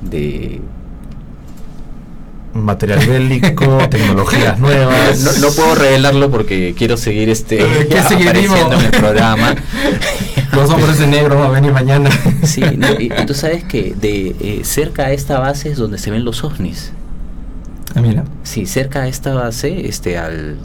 [0.02, 0.62] de
[2.56, 5.40] material bélico, tecnologías nuevas.
[5.40, 9.56] No, puedo revelarlo porque quiero seguir este ¿Qué apareciendo en el programa.
[10.52, 12.10] Los hombres de negro van a venir mañana.
[12.44, 12.64] Sí,
[12.98, 16.44] y, tú sabes que de eh, cerca a esta base es donde se ven los
[16.46, 16.94] ovnis.
[17.94, 18.26] Ah, mira.
[18.44, 20.58] Sí, cerca a esta base, este, al,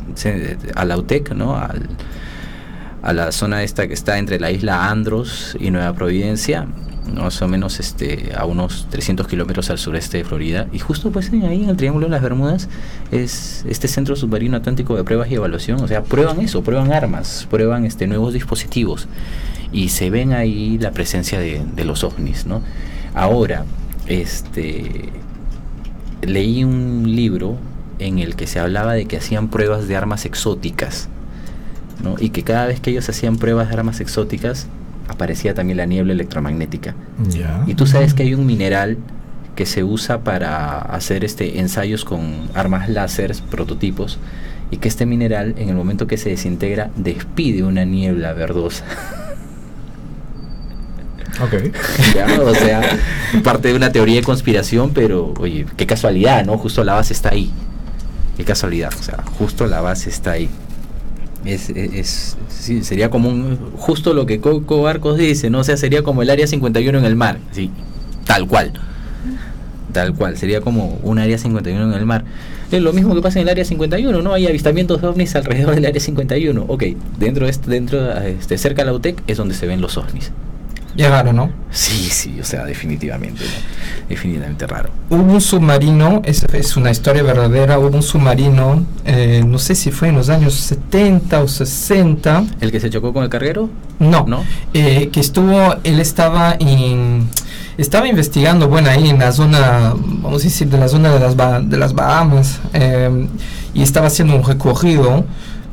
[0.74, 1.56] al Autec, ¿no?
[1.56, 1.88] Al,
[3.02, 6.66] a la zona esta que está entre la isla Andros y Nueva Providencia,
[7.14, 10.66] más o menos este, a unos 300 kilómetros al sureste de Florida.
[10.72, 12.68] Y justo pues ahí en el Triángulo de las Bermudas
[13.10, 15.82] es este centro submarino atlántico de pruebas y evaluación.
[15.82, 19.08] O sea, prueban eso, prueban armas, prueban este, nuevos dispositivos.
[19.72, 22.62] Y se ven ahí la presencia de, los ovnis, ¿no?
[23.14, 23.64] Ahora,
[24.06, 25.10] este,
[26.22, 27.56] leí un libro
[27.98, 31.08] en el que se hablaba de que hacían pruebas de armas exóticas.
[32.02, 32.16] ¿no?
[32.18, 34.66] Y que cada vez que ellos hacían pruebas de armas exóticas,
[35.08, 36.94] aparecía también la niebla electromagnética.
[37.66, 38.96] Y tú sabes que hay un mineral
[39.54, 44.18] que se usa para hacer este ensayos con armas láser, prototipos,
[44.70, 48.84] y que este mineral en el momento que se desintegra despide una niebla verdosa.
[51.40, 51.54] Ok.
[52.44, 52.82] o sea,
[53.42, 56.58] parte de una teoría de conspiración, pero oye, qué casualidad, ¿no?
[56.58, 57.50] Justo la base está ahí.
[58.36, 60.48] Qué casualidad, o sea, justo la base está ahí.
[61.44, 65.60] Es, es, sí, sería como un, justo lo que Coco Barcos dice, ¿no?
[65.60, 67.70] O sea, sería como el área 51 en el mar, sí,
[68.26, 68.72] tal cual.
[69.92, 72.24] Tal cual, sería como un área 51 en el mar.
[72.70, 74.32] Es lo mismo que pasa en el área 51, ¿no?
[74.32, 76.64] Hay avistamientos de ovnis alrededor del área 51.
[76.68, 76.84] Ok,
[77.18, 80.30] dentro de dentro este, cerca de la UTEC es donde se ven los ovnis.
[81.08, 81.50] Raro, ¿no?
[81.70, 83.80] Sí, sí, o sea, definitivamente, ¿no?
[84.08, 84.90] definitivamente raro.
[85.08, 89.92] Hubo un submarino, es, es una historia verdadera, hubo un submarino, eh, no sé si
[89.92, 92.44] fue en los años 70 o 60.
[92.60, 93.70] ¿El que se chocó con el carguero?
[94.00, 94.44] No, ¿No?
[94.74, 97.28] Eh, que estuvo, él estaba en,
[97.78, 101.36] estaba investigando, bueno, ahí en la zona, vamos a decir, de la zona de las,
[101.70, 103.26] de las Bahamas, eh,
[103.74, 105.24] y estaba haciendo un recorrido.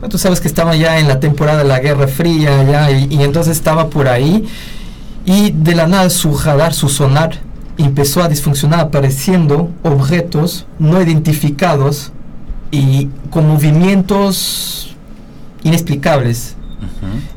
[0.09, 3.23] Tú sabes que estaba ya en la temporada de la Guerra Fría, ya, y, y
[3.23, 4.47] entonces estaba por ahí
[5.27, 7.33] y de la nada su radar, su sonar,
[7.77, 12.13] empezó a disfuncionar apareciendo objetos no identificados
[12.71, 14.95] y con movimientos
[15.63, 16.55] inexplicables.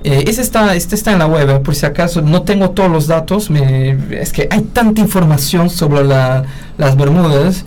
[0.04, 2.22] Eh, ese está, este está en la web, por si acaso.
[2.22, 6.44] No tengo todos los datos, me, es que hay tanta información sobre la,
[6.78, 7.64] las Bermudas,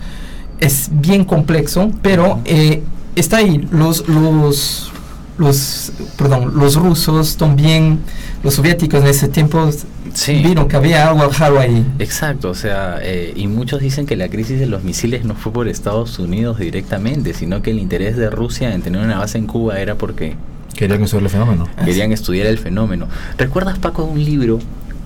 [0.58, 2.82] es bien complejo, pero eh,
[3.14, 4.90] está ahí, los, los,
[5.36, 8.00] los, perdón, los rusos también,
[8.44, 9.70] los soviéticos en ese tiempo
[10.12, 10.34] sí.
[10.34, 11.84] vieron que había algo raro ahí.
[11.98, 15.52] Exacto, o sea, eh, y muchos dicen que la crisis de los misiles no fue
[15.52, 19.46] por Estados Unidos directamente, sino que el interés de Rusia en tener una base en
[19.46, 20.36] Cuba era porque...
[20.76, 21.68] Querían estudiar el fenómeno.
[21.84, 23.08] Querían estudiar el fenómeno.
[23.38, 24.58] ¿Recuerdas, Paco, un libro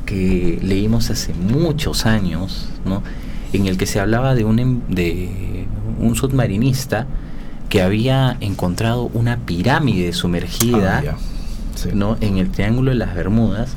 [0.04, 3.02] que leímos hace muchos años, ¿no?
[3.52, 5.66] en el que se hablaba de un, em, de
[6.00, 7.06] un submarinista
[7.68, 11.16] que había encontrado una pirámide sumergida
[11.86, 12.16] ¿no?
[12.20, 13.76] en el Triángulo de las Bermudas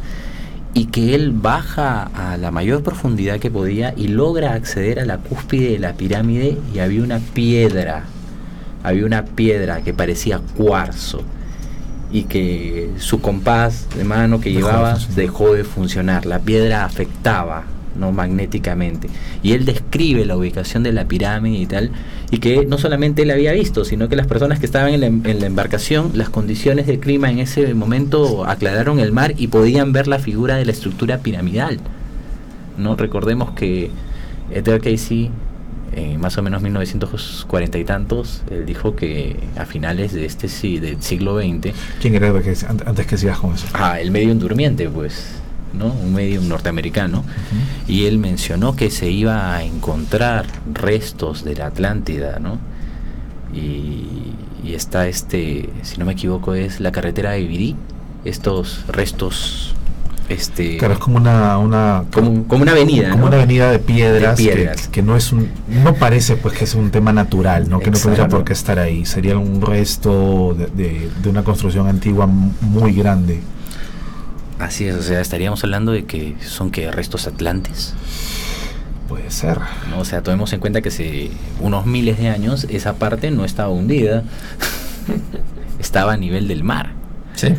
[0.74, 5.18] y que él baja a la mayor profundidad que podía y logra acceder a la
[5.18, 8.04] cúspide de la pirámide y había una piedra,
[8.84, 11.24] había una piedra que parecía cuarzo
[12.12, 17.64] y que su compás de mano que llevaba dejó de funcionar, la piedra afectaba
[18.02, 19.08] no magnéticamente.
[19.42, 21.92] Y él describe la ubicación de la pirámide y tal,
[22.32, 25.46] y que no solamente él había visto, sino que las personas que estaban en la,
[25.46, 30.20] embarcación, las condiciones de clima en ese momento aclararon el mar y podían ver la
[30.20, 31.80] figura de la estructura piramidal.
[32.78, 33.92] No recordemos que
[34.50, 35.30] Edgar Casey,
[35.94, 40.48] en más o menos 1940 y tantos, él dijo que a finales de este
[40.80, 41.74] del siglo XX.
[42.02, 42.34] ¿Quién era
[42.86, 43.68] antes que sigas con eso?
[43.74, 45.41] Ah, el medio durmiente, pues
[45.74, 47.24] un medium norteamericano,
[47.88, 52.58] y él mencionó que se iba a encontrar restos de la Atlántida, ¿no?
[53.54, 54.34] Y,
[54.74, 57.76] está este, si no me equivoco, es la carretera de Virí,
[58.24, 59.76] estos restos
[60.30, 64.40] este claro es como una, una como, una avenida como una avenida de piedras,
[64.88, 65.50] Que, no es un
[65.84, 68.80] no parece pues que es un tema natural no que no tendría por qué estar
[68.80, 69.06] ahí.
[69.06, 73.42] Sería un resto de, de una construcción antigua muy grande
[74.62, 77.94] Así es, o sea, estaríamos hablando de que son que restos atlantes.
[79.10, 79.60] Puede ser.
[79.90, 80.00] ¿no?
[80.00, 83.70] O sea, tomemos en cuenta que hace unos miles de años esa parte no estaba
[83.70, 84.24] hundida,
[85.80, 86.92] estaba a nivel del mar.
[87.36, 87.50] Sí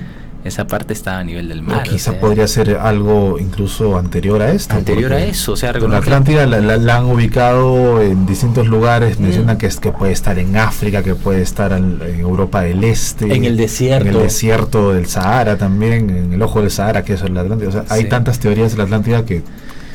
[0.45, 1.85] esa parte estaba a nivel del mar.
[1.85, 4.75] quizá podría ser algo incluso anterior a esto.
[4.75, 9.23] Anterior a eso, o sea, la Atlántida la, han ubicado en distintos lugares, mm.
[9.23, 13.33] menciona que, es, que puede estar en África, que puede estar en, Europa del Este.
[13.33, 14.09] En el desierto.
[14.09, 17.69] En el desierto del Sahara también, en el ojo del Sahara, que es la Atlántida.
[17.69, 19.43] O sea, hay tantas teorías de la Atlántida que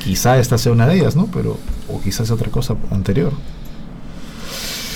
[0.03, 1.27] quizá esta sea una de ellas, ¿no?
[1.33, 1.57] Pero,
[1.89, 3.33] o quizás otra cosa anterior.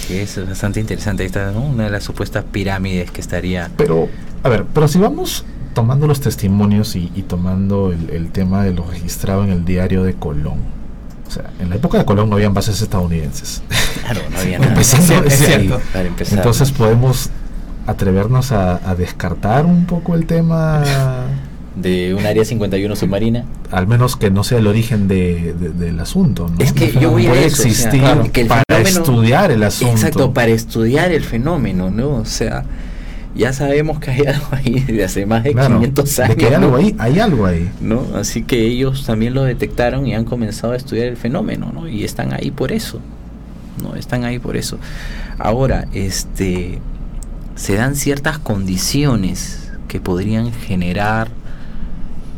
[0.08, 1.26] Sí, es bastante interesante.
[1.26, 1.62] Esta, ¿no?
[1.62, 3.70] Una de las supuestas pirámides que estaría...
[3.78, 4.10] Pero
[4.44, 9.44] a ver, pero si vamos tomando los testimonios y, tomando el, tema de lo registrado
[9.44, 10.60] en el diario de Colón.
[11.28, 13.62] O sea, en la época de Colón no habían bases estadounidenses.
[14.02, 14.82] Claro, no había nada.
[16.32, 17.30] Entonces podemos
[17.88, 20.84] atrevernos a, descartar un poco el tema
[21.76, 23.46] de un área 51 submarina.
[23.72, 26.50] Al menos que no sea el origen de, del asunto.
[26.50, 26.64] ¿no?
[26.64, 28.04] Es que yo voy a existir
[28.48, 29.94] para estudiar el asunto.
[29.94, 32.16] Exacto, para estudiar el fenómeno, ¿no?
[32.16, 32.66] O sea,
[33.36, 36.38] ya sabemos que hay algo ahí desde hace más de 500 años.
[36.38, 37.70] hay algo ahí, hay algo ahí.
[37.80, 38.06] ¿no?
[38.16, 41.88] Así que ellos también lo detectaron y han comenzado a estudiar el fenómeno, ¿no?
[41.88, 43.00] Y están ahí por eso.
[43.82, 43.96] ¿no?
[43.96, 44.78] Están ahí por eso.
[45.38, 46.80] Ahora, este
[47.56, 51.30] se dan ciertas condiciones que podrían generar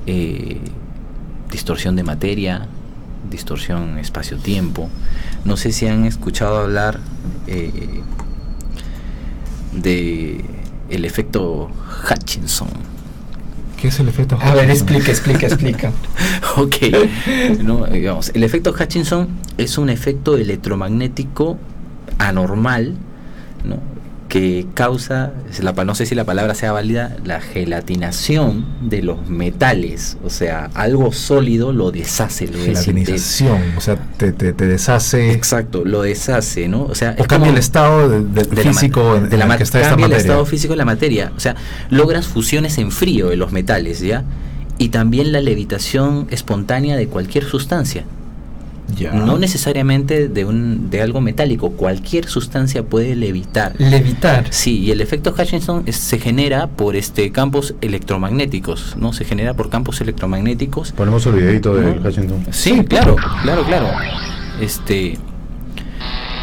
[0.05, 0.59] eh,
[1.51, 2.67] distorsión de materia,
[3.29, 4.89] distorsión espacio-tiempo.
[5.45, 6.99] No sé si han escuchado hablar
[7.47, 8.01] eh,
[9.71, 10.43] de
[10.89, 11.69] el efecto
[12.09, 12.69] Hutchinson.
[13.79, 14.57] ¿Qué es el efecto Hutchinson?
[14.57, 15.91] A ver, explica, explica, explica.
[16.57, 16.75] ok.
[17.63, 21.57] No, digamos, el efecto Hutchinson es un efecto electromagnético
[22.17, 22.95] anormal,
[23.63, 23.92] ¿no?
[24.33, 25.31] Que causa,
[25.85, 30.17] no sé si la palabra sea válida, la gelatinación de los metales.
[30.23, 32.47] O sea, algo sólido lo deshace.
[32.47, 35.33] Lo Gelatinización, o sea, te, te, deshace.
[35.33, 36.85] Exacto, lo deshace, ¿no?
[36.85, 40.47] O sea, o cambia el estado de, físico de la, que está cambia el estado
[40.47, 41.31] físico de la materia.
[41.37, 41.55] O sea,
[41.91, 44.23] logras fusiones en frío de los metales, ¿ya?
[44.79, 48.03] Y también la levitación espontánea de cualquier sustancia.
[49.13, 53.73] No necesariamente de, un, de algo metálico, cualquier sustancia puede levitar.
[53.79, 54.45] Levitar.
[54.51, 59.13] Sí, y el efecto Hutchinson se genera por este campos electromagnéticos, ¿no?
[59.13, 60.91] Se genera por campos electromagnéticos.
[60.91, 62.45] Ponemos el videito de Hutchinson.
[62.51, 63.87] Sí, claro, claro, claro.
[64.61, 65.17] Este,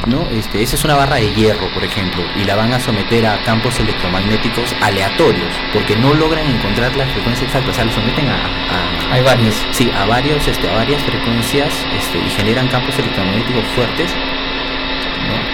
[0.06, 0.28] ¿no?
[0.30, 3.42] Este, esa es una barra de hierro, por ejemplo, y la van a someter a
[3.42, 9.12] campos electromagnéticos aleatorios, porque no logran encontrar la frecuencia exacta, o sea, lo someten a,
[9.12, 14.14] hay varios, sí, a varios, este, a varias frecuencias, este, y generan campos electromagnéticos fuertes,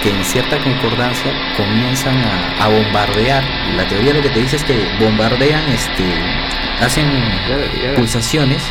[0.01, 2.15] que en cierta concordancia comienzan
[2.59, 3.43] a, bombardear.
[3.75, 6.03] La teoría lo que te dice es que bombardean, este,
[6.81, 7.09] hacen
[7.95, 8.63] pulsaciones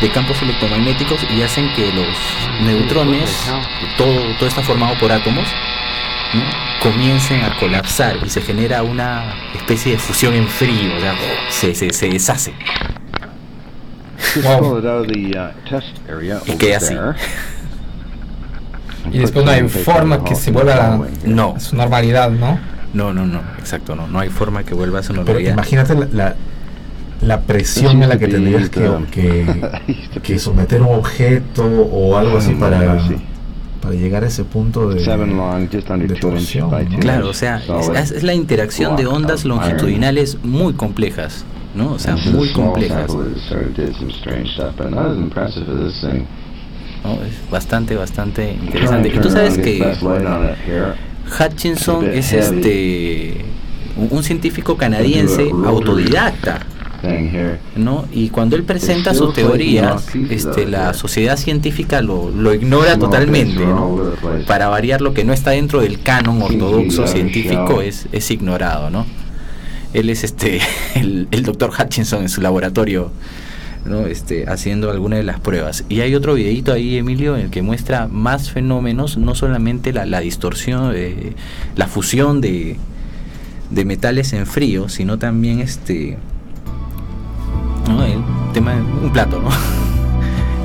[0.00, 2.16] de campos electromagnéticos y hacen que los
[2.62, 3.50] neutrones,
[3.96, 5.48] todo, todo está formado por átomos,
[6.82, 11.14] comiencen a colapsar y se genera una especie de fusión en frío, o sea,
[11.50, 12.54] se, se, se deshace.
[16.46, 16.94] y queda así.
[19.12, 21.58] Y después no hay forma que se vuelva a, no.
[21.58, 22.58] su normalidad, ¿no?
[22.94, 25.38] No, no, no, exacto, no, no hay forma que vuelva a su normalidad.
[25.38, 26.34] Pero imagínate la
[27.20, 29.56] la presión a la que tendrías que,
[30.22, 32.98] que, someter un objeto o algo así para,
[33.80, 35.02] para llegar a ese punto de,
[36.20, 36.70] torsión.
[37.00, 37.62] Claro, o sea,
[37.94, 41.92] es, la interacción de ondas longitudinales muy complejas, ¿no?
[41.92, 43.10] O sea, muy complejas.
[47.04, 49.08] Es bastante, bastante interesante.
[49.08, 49.96] Y tú sabes que
[51.40, 53.44] Hutchinson es este
[53.96, 56.60] un científico canadiense autodidacta
[57.76, 58.06] ¿no?
[58.12, 59.96] Y cuando él presenta su teoría,
[60.30, 63.64] este, la sociedad científica lo, lo ignora totalmente.
[64.46, 68.90] Para variar, lo que no está dentro del canon ortodoxo científico es, es ignorado.
[68.90, 69.06] ¿no?
[69.92, 70.60] Él es este,
[70.94, 73.10] el, el doctor Hutchinson en su laboratorio.
[73.86, 74.06] ¿No?
[74.06, 75.84] Este, haciendo alguna de las pruebas.
[75.88, 80.20] Y hay otro videito ahí, Emilio, en el que muestra más fenómenos, no solamente la,
[80.20, 81.34] distorsión, eh,
[81.74, 82.76] la fusión de,
[83.70, 86.18] de metales en frío, sino también este
[87.88, 88.22] el
[88.52, 89.50] tema un plato, ¿no?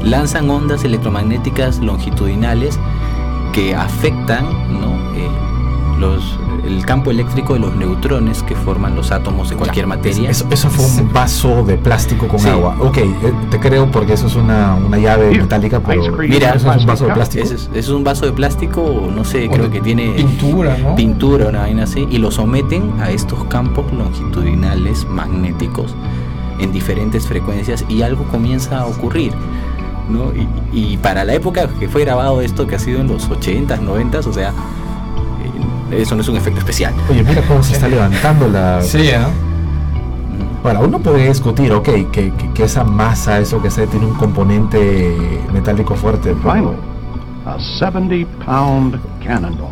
[0.09, 2.79] Lanzan ondas electromagnéticas longitudinales
[3.53, 5.29] que afectan eh,
[6.01, 10.29] los, el campo eléctrico de los neutrones que forman los átomos de cualquier materia.
[10.29, 12.75] Eso, fue un vaso de plástico con agua.
[12.79, 13.13] Ok, eh,
[13.49, 17.13] te creo porque eso es una, llave metálica, pero mira, eso es un vaso de
[17.13, 17.43] plástico.
[17.45, 20.95] Eso es, un vaso de plástico, no sé, creo que tiene pintura, ¿no?
[20.95, 25.95] Pintura, una vaina así, y lo someten a estos campos longitudinales magnéticos
[26.59, 29.33] en diferentes frecuencias y algo comienza a ocurrir.
[30.09, 30.31] ¿no?
[30.73, 34.25] Y, para la época que fue grabado esto, que ha sido en los 80s, 90s,
[34.25, 34.53] o sea,
[35.91, 36.93] eso no es un efecto especial.
[37.09, 38.81] Oye, mira cómo se está levantando la...
[38.81, 39.19] Sí, ¿eh?
[40.63, 45.17] Bueno, uno puede discutir, ok, que, que, esa masa, eso que se tiene un componente
[45.51, 46.75] metálico fuerte, pero...
[47.45, 49.71] A 70 pound cannonball.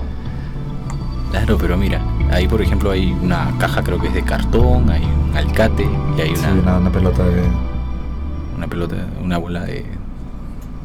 [1.30, 2.02] Claro, pero mira,
[2.32, 6.22] ahí por ejemplo hay una caja creo que es de cartón, hay un alicate y
[6.22, 7.44] hay una, una, pelota de...
[8.58, 9.86] Una pelota, una bola de,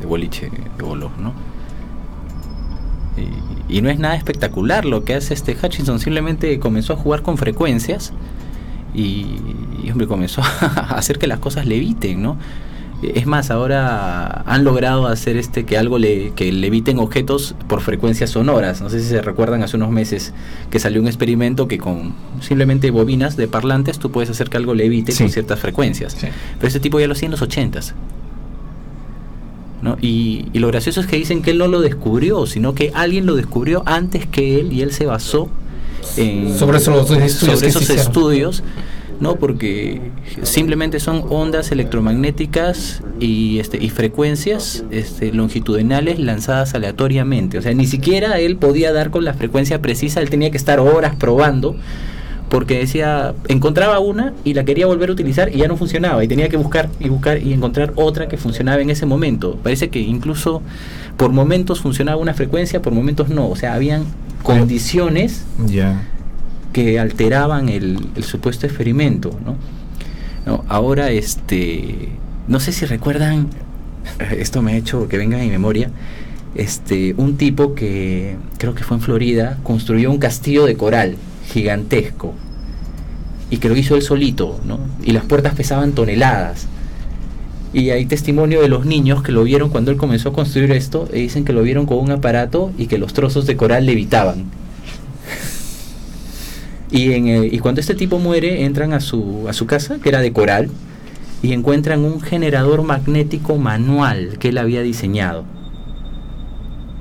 [0.00, 1.32] de boliche, de bolos, ¿no?
[3.68, 7.22] Y, y, no es nada espectacular lo que hace este Hutchinson, simplemente comenzó a jugar
[7.22, 8.12] con frecuencias
[8.94, 9.36] y,
[9.82, 12.38] y hombre, comenzó a hacer que las cosas leviten, ¿no?
[13.02, 18.30] Es más, ahora han logrado hacer este que algo le, que leviten objetos por frecuencias
[18.30, 18.80] sonoras.
[18.80, 20.32] No sé si se recuerdan hace unos meses
[20.70, 24.74] que salió un experimento que con simplemente bobinas de parlantes tú puedes hacer que algo
[24.74, 26.16] levite con ciertas frecuencias.
[26.20, 27.94] Pero ese tipo ya lo hacía en los ochentas.
[29.84, 29.98] ¿No?
[30.00, 33.36] Y, lo gracioso es que dicen que él no lo descubrió, sino que alguien lo
[33.36, 35.48] descubrió antes que él y él se basó
[36.16, 38.62] en, sobre esos estudios, sobre esos estudios
[39.20, 39.36] ¿no?
[39.36, 40.00] Porque
[40.42, 47.58] simplemente son ondas electromagnéticas y, este, y frecuencias este, longitudinales lanzadas aleatoriamente.
[47.58, 50.80] O sea, ni siquiera él podía dar con la frecuencia precisa, él tenía que estar
[50.80, 51.76] horas probando
[52.48, 56.28] porque decía, encontraba una y la quería volver a utilizar y ya no funcionaba y
[56.28, 59.58] tenía que buscar y buscar y encontrar otra que funcionaba en ese momento.
[59.62, 60.62] Parece que incluso
[61.16, 64.04] por momentos funcionaba una frecuencia, por momentos no, o sea, habían
[64.42, 65.44] condiciones
[66.72, 69.56] que alteraban el, supuesto experimento, ¿no?
[70.68, 72.10] Ahora, este,
[72.46, 73.48] no sé si recuerdan,
[74.38, 75.90] esto me ha hecho que venga a mi memoria,
[76.54, 81.16] este, un tipo que creo que fue en Florida, construyó un castillo de coral
[81.52, 82.34] gigantesco
[83.50, 84.80] y que lo hizo él solito, ¿no?
[85.02, 86.66] Y las puertas pesaban toneladas.
[87.72, 91.08] Y hay testimonio de los niños que lo vieron cuando él comenzó a construir esto
[91.12, 94.44] y dicen que lo vieron con un aparato y que los trozos de coral levitaban.
[96.90, 100.20] Y, en, y cuando este tipo muere, entran a su, a su casa, que era
[100.20, 100.70] de coral,
[101.42, 105.44] y encuentran un generador magnético manual que él había diseñado.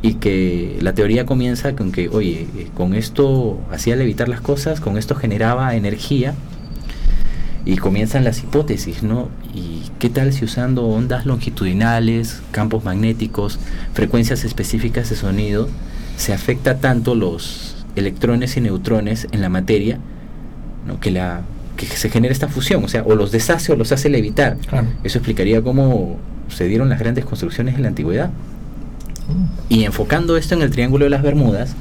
[0.04, 4.80] Y que la teoría comienza con que, oye, eh, con esto hacía levitar las cosas,
[4.80, 6.36] con esto generaba energía,
[7.66, 9.30] y comienzan las hipótesis, ¿no?
[9.54, 13.60] ¿Y qué tal si usando ondas longitudinales, campos magnéticos,
[13.94, 15.70] frecuencias específicas de sonido,
[16.18, 19.98] se afecta tanto los electrones y neutrones en la materia,
[20.86, 21.00] ¿no?
[21.00, 21.42] que, la,
[21.78, 24.58] que se genera esta fusión, o sea, o los deshace o los hace levitar.
[24.68, 24.88] Claro.
[25.04, 26.18] Eso explicaría cómo
[26.50, 28.30] se dieron las grandes construcciones en la antigüedad.
[29.70, 31.76] Y enfocando esto en el Triángulo de las Bermudas,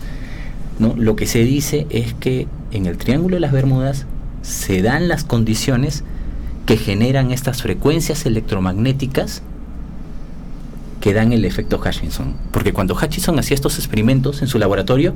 [0.79, 4.07] lo que se dice es que en el Triángulo de las Bermudas
[4.43, 6.05] se dan las condiciones
[6.67, 9.43] que generan estas frecuencias electromagnéticas
[11.01, 12.35] que dan el efecto Hutchinson.
[12.53, 15.15] Porque cuando Hutchinson hacía estos experimentos en su laboratorio,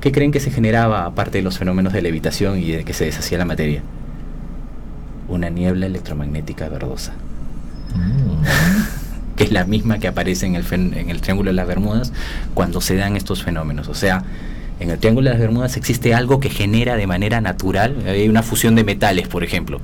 [0.00, 3.04] ¿qué creen que se generaba aparte de los fenómenos de levitación y de que se
[3.04, 3.82] deshacía la materia?
[5.28, 7.14] Una niebla electromagnética verdosa.
[9.38, 12.12] Que es la misma que aparece en el, en el Triángulo de las Bermudas
[12.54, 13.86] cuando se dan estos fenómenos.
[13.88, 14.24] O sea,
[14.80, 18.42] en el Triángulo de las Bermudas existe algo que genera de manera natural, hay una
[18.42, 19.80] fusión de metales, por ejemplo.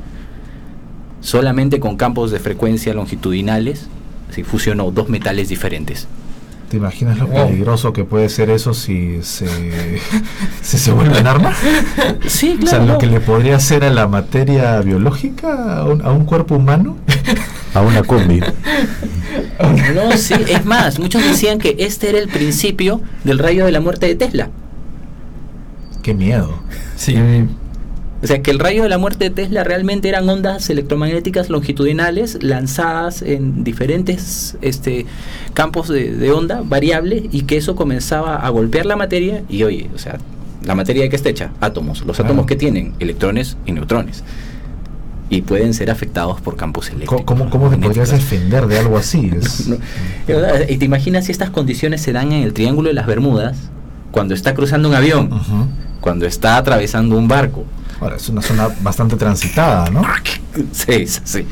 [1.21, 3.87] Solamente con campos de frecuencia longitudinales
[4.31, 6.09] se fusionó dos metales diferentes.
[6.71, 7.47] ¿Te imaginas lo Wow.
[7.47, 9.47] peligroso que puede ser eso si se,
[10.63, 11.53] si se vuelve un arma?
[12.27, 12.95] Sí, O sea, claro.
[12.95, 16.97] lo que le podría hacer a la materia biológica, a un, a un cuerpo humano.
[17.75, 18.41] A una combi.
[19.95, 23.81] No, sí, es más, muchos decían que este era el principio del rayo de la
[23.81, 24.49] muerte de Tesla.
[26.03, 26.51] Qué miedo.
[26.97, 27.17] Sí,
[28.25, 32.43] O sea, que el rayo de la muerte de Tesla realmente eran ondas electromagnéticas longitudinales
[32.43, 35.05] lanzadas en diferentes este,
[35.53, 39.91] campos de, de onda variable y que eso comenzaba a golpear la materia y oye,
[39.95, 40.19] o sea,
[40.65, 41.51] la materia de qué está hecha?
[41.61, 42.03] Átomos.
[42.07, 44.25] Los átomos que tienen electrones y neutrones.
[45.31, 47.23] Y pueden ser afectados por campos eléctricos.
[47.25, 49.31] ¿Cómo, cómo te podrías defender de algo así?
[49.37, 49.77] Es- No,
[50.27, 53.07] de verdad, Y te imaginas si estas condiciones se dan en el Triángulo de las
[53.07, 53.57] Bermudas,
[54.13, 55.31] cuando está cruzando un avión,
[56.01, 57.65] cuando está atravesando un barco.
[58.01, 60.03] Ahora, es una zona bastante transitada, ¿no?
[60.73, 61.47] Sí, sí,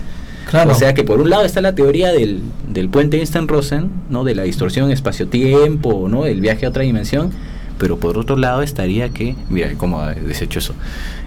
[0.50, 0.72] claro.
[0.72, 4.24] O sea que por un lado está la teoría del, del puente Einstein-Rosen, ¿no?
[4.24, 6.26] de la distorsión espacio-tiempo, ¿no?
[6.26, 7.30] el viaje a otra dimensión,
[7.78, 10.74] pero por otro lado estaría que, mira cómo he deshecho eso,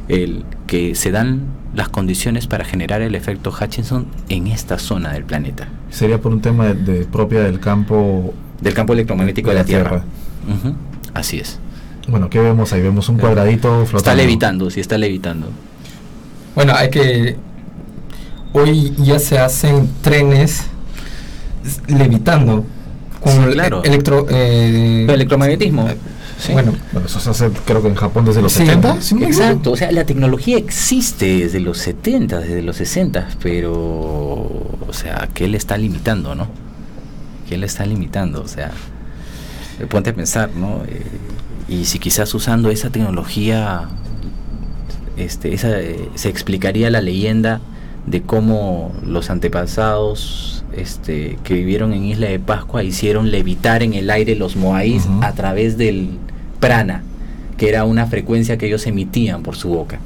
[0.08, 1.42] el, que se dan
[1.74, 6.42] las condiciones para generar el efecto Hutchinson en esta zona del planeta, Sería por un
[6.42, 8.34] tema de, de propia del campo.
[8.62, 9.90] del campo electromagnético de De la Tierra.
[9.90, 10.76] Tierra.
[11.14, 11.60] Así es.
[12.08, 12.82] Bueno, ¿qué vemos ahí?
[12.82, 13.98] Vemos un cuadradito flotando.
[13.98, 15.48] Está levitando, sí está levitando.
[16.54, 17.36] Bueno, hay que.
[18.54, 20.64] Hoy ya se hacen trenes
[21.88, 22.64] levitando
[23.20, 23.84] con Sí, el- claro.
[23.84, 24.26] electro.
[24.30, 25.88] eh, El electromagnetismo.
[26.38, 26.52] Sí.
[26.52, 29.02] Bueno, Bueno, eso se hace creo que en Japón desde los Sí, 70.
[29.02, 29.46] si no me equivoco.
[29.48, 35.30] Exacto, o sea, la tecnología existe desde los 70, desde los 60, pero, o sea,
[35.34, 36.48] ¿qué le está limitando, no?
[37.48, 38.42] ¿Qué le está limitando?
[38.44, 38.72] O sea,
[39.80, 40.84] eh, ponte a pensar, ¿no?
[40.88, 41.04] Eh,
[41.68, 43.84] y si quizás usando esa tecnología,
[45.18, 47.62] este, esa, eh, se explicaría la leyenda
[48.06, 54.10] de cómo los antepasados este, que vivieron en Isla de Pascua hicieron levitar en el
[54.10, 55.24] aire los moáis Ujú.
[55.24, 56.10] a través del
[56.60, 57.04] prana,
[57.58, 60.00] que era una frecuencia que ellos emitían por su boca.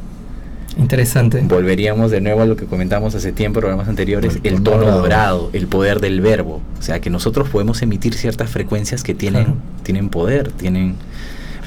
[0.78, 1.42] interesante.
[1.42, 4.86] Volveríamos de nuevo a lo que comentamos hace tiempo, programas anteriores, El el, tono tono
[4.86, 5.02] dorado.
[5.02, 6.62] dorado, el poder del verbo.
[6.80, 9.58] O sea, que nosotros podemos emitir ciertas frecuencias que tienen, Claro.
[9.84, 10.96] tienen poder, tienen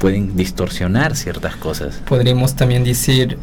[0.02, 2.00] pueden distorsionar ciertas cosas.
[2.08, 3.38] Podríamos también decir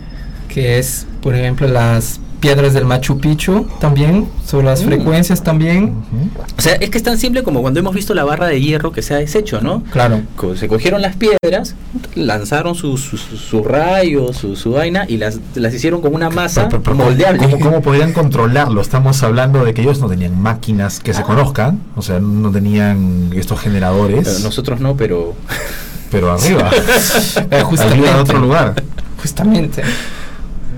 [0.50, 4.86] que es, por ejemplo, las piedras del Machu Picchu también, sobre las Mm.
[4.86, 5.84] frecuencias también.
[5.86, 6.30] Ujú.
[6.58, 8.92] O sea, es que es tan simple como cuando hemos visto la barra de hierro
[8.94, 9.84] que se ha deshecho, ¿no?
[9.92, 10.22] Claro.
[10.58, 11.76] Se cogieron las piedras,
[12.16, 16.30] lanzaron su, su, su- su rayo, su, su vaina y las, las hicieron como una
[16.30, 17.40] masa Pero- pero- pero moldeable.
[17.40, 18.80] ¿cómo, cómo podrían controlarlo?
[18.82, 21.26] Estamos hablando de que ellos no tenían máquinas que se Ah.
[21.26, 25.36] conozcan, o sea, no tenían estos generadores, nosotros no, pero
[26.12, 26.70] pero arriba,
[27.52, 27.84] Eh, justamente.
[27.84, 28.84] arriba de otro lugar.
[29.22, 29.84] Justamente.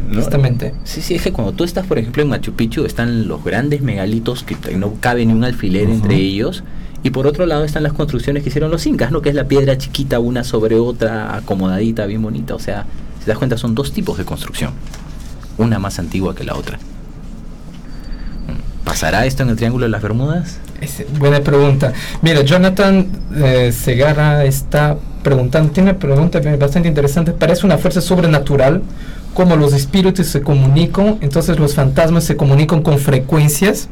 [0.10, 0.18] ¿no?
[0.18, 0.74] Justamente.
[0.84, 3.82] Sí, sí, es que cuando tú estás, por ejemplo, en Machu Picchu, están los grandes
[3.82, 6.64] megalitos que no cabe ni un alfiler entre ellos.
[7.04, 9.22] Y por otro lado están las construcciones que hicieron los incas, ¿no?
[9.22, 12.54] Que es la piedra chiquita una sobre otra, acomodadita, bien bonita.
[12.54, 12.86] O sea,
[13.20, 14.72] si te das cuenta, son dos tipos de construcción.
[15.58, 16.78] Una más antigua que la otra.
[16.78, 18.86] Mm.
[18.86, 20.60] ¿Pasará esto en el Triángulo de las Bermudas?
[20.80, 21.94] Es buena pregunta.
[22.22, 28.82] Mira, Jonathan eh, Segarra está preguntando, tiene una pregunta bastante interesante, parece una fuerza sobrenatural,
[29.34, 33.88] como los espíritus se comunican, entonces los fantasmas se comunican con frecuencias.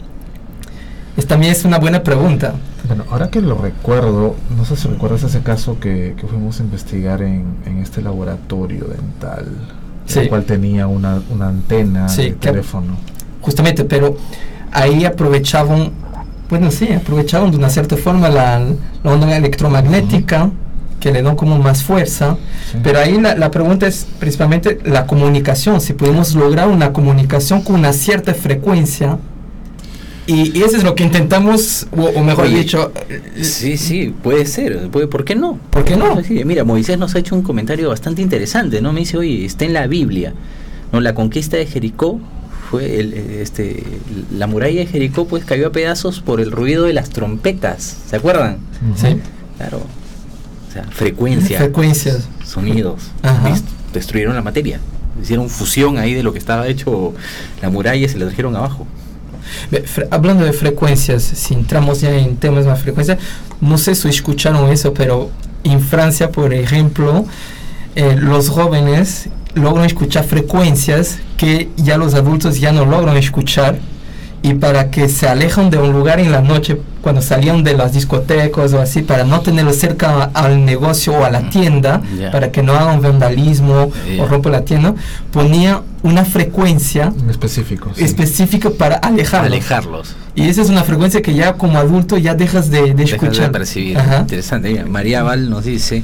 [1.17, 2.53] Es, también es una buena pregunta.
[2.87, 6.63] Bueno, ahora que lo recuerdo, no sé si recuerdas ese caso que, que fuimos a
[6.63, 9.45] investigar en, en este laboratorio dental,
[10.05, 10.19] Sí.
[10.19, 12.97] el cual tenía una, una antena Sí, de teléfono.
[13.41, 14.17] Justamente, pero
[14.71, 15.91] ahí aprovechaban,
[16.49, 18.59] bueno, sí, aprovechaban de una cierta forma la,
[19.03, 20.49] la onda electromagnética,
[20.99, 22.37] que le dan como más fuerza.
[22.71, 22.77] Sí.
[22.83, 27.75] Pero ahí la, la pregunta es principalmente la comunicación, si podemos lograr una comunicación con
[27.75, 29.17] una cierta frecuencia.
[30.27, 32.91] Y, y eso es lo que intentamos, o, o mejor Oye, dicho,
[33.41, 34.89] Sí, sí, puede ser.
[34.89, 35.59] Puede, ¿Por qué no?
[35.71, 36.21] ¿por qué no?
[36.45, 38.93] Mira, Moisés nos ha hecho un comentario bastante interesante, ¿no?
[38.93, 40.33] Me dice, oye, está en la Biblia,
[40.91, 40.99] ¿no?
[40.99, 42.19] La conquista de Jericó
[42.69, 43.81] fue, el, este,
[44.37, 48.15] la muralla de Jericó pues cayó a pedazos por el ruido de las trompetas, ¿se
[48.15, 48.57] acuerdan?
[48.95, 49.17] Sí,
[49.57, 49.81] Claro.
[50.69, 52.27] O sea, frecuencia, frecuencias.
[52.45, 53.55] sonidos, Ajá.
[53.93, 54.79] destruyeron la materia.
[55.21, 57.13] Hicieron fusión ahí de lo que estaba hecho
[57.61, 58.85] la muralla y se la trajeron abajo.
[59.71, 63.17] Fre- Hablando de frecuencias, si entramos ya en temas más frecuencia,
[63.61, 65.31] no sé si escucharon eso, pero
[65.63, 67.25] en Francia, por ejemplo,
[67.95, 73.79] eh, los jóvenes logran escuchar frecuencias que ya los adultos ya no logran escuchar
[74.41, 77.93] y para que se alejan de un lugar en la noche cuando salían de las
[77.93, 82.31] discotecas o así para no tenerlo cerca al negocio o a la tienda Ya.
[82.31, 84.93] para que no hagan vandalismo o rompan la tienda
[85.31, 87.91] ponía una frecuencia En específico.
[87.95, 88.03] sí.
[88.05, 89.47] específica para alejarlos.
[89.51, 90.15] Alejarlos.
[90.35, 93.47] Y esa es una frecuencia que ya como adulto ya dejas de, de Dejas escuchar.
[93.47, 93.97] de percibir.
[93.97, 94.19] Ajá.
[94.19, 94.85] Interesante.
[94.85, 96.03] María Val nos dice,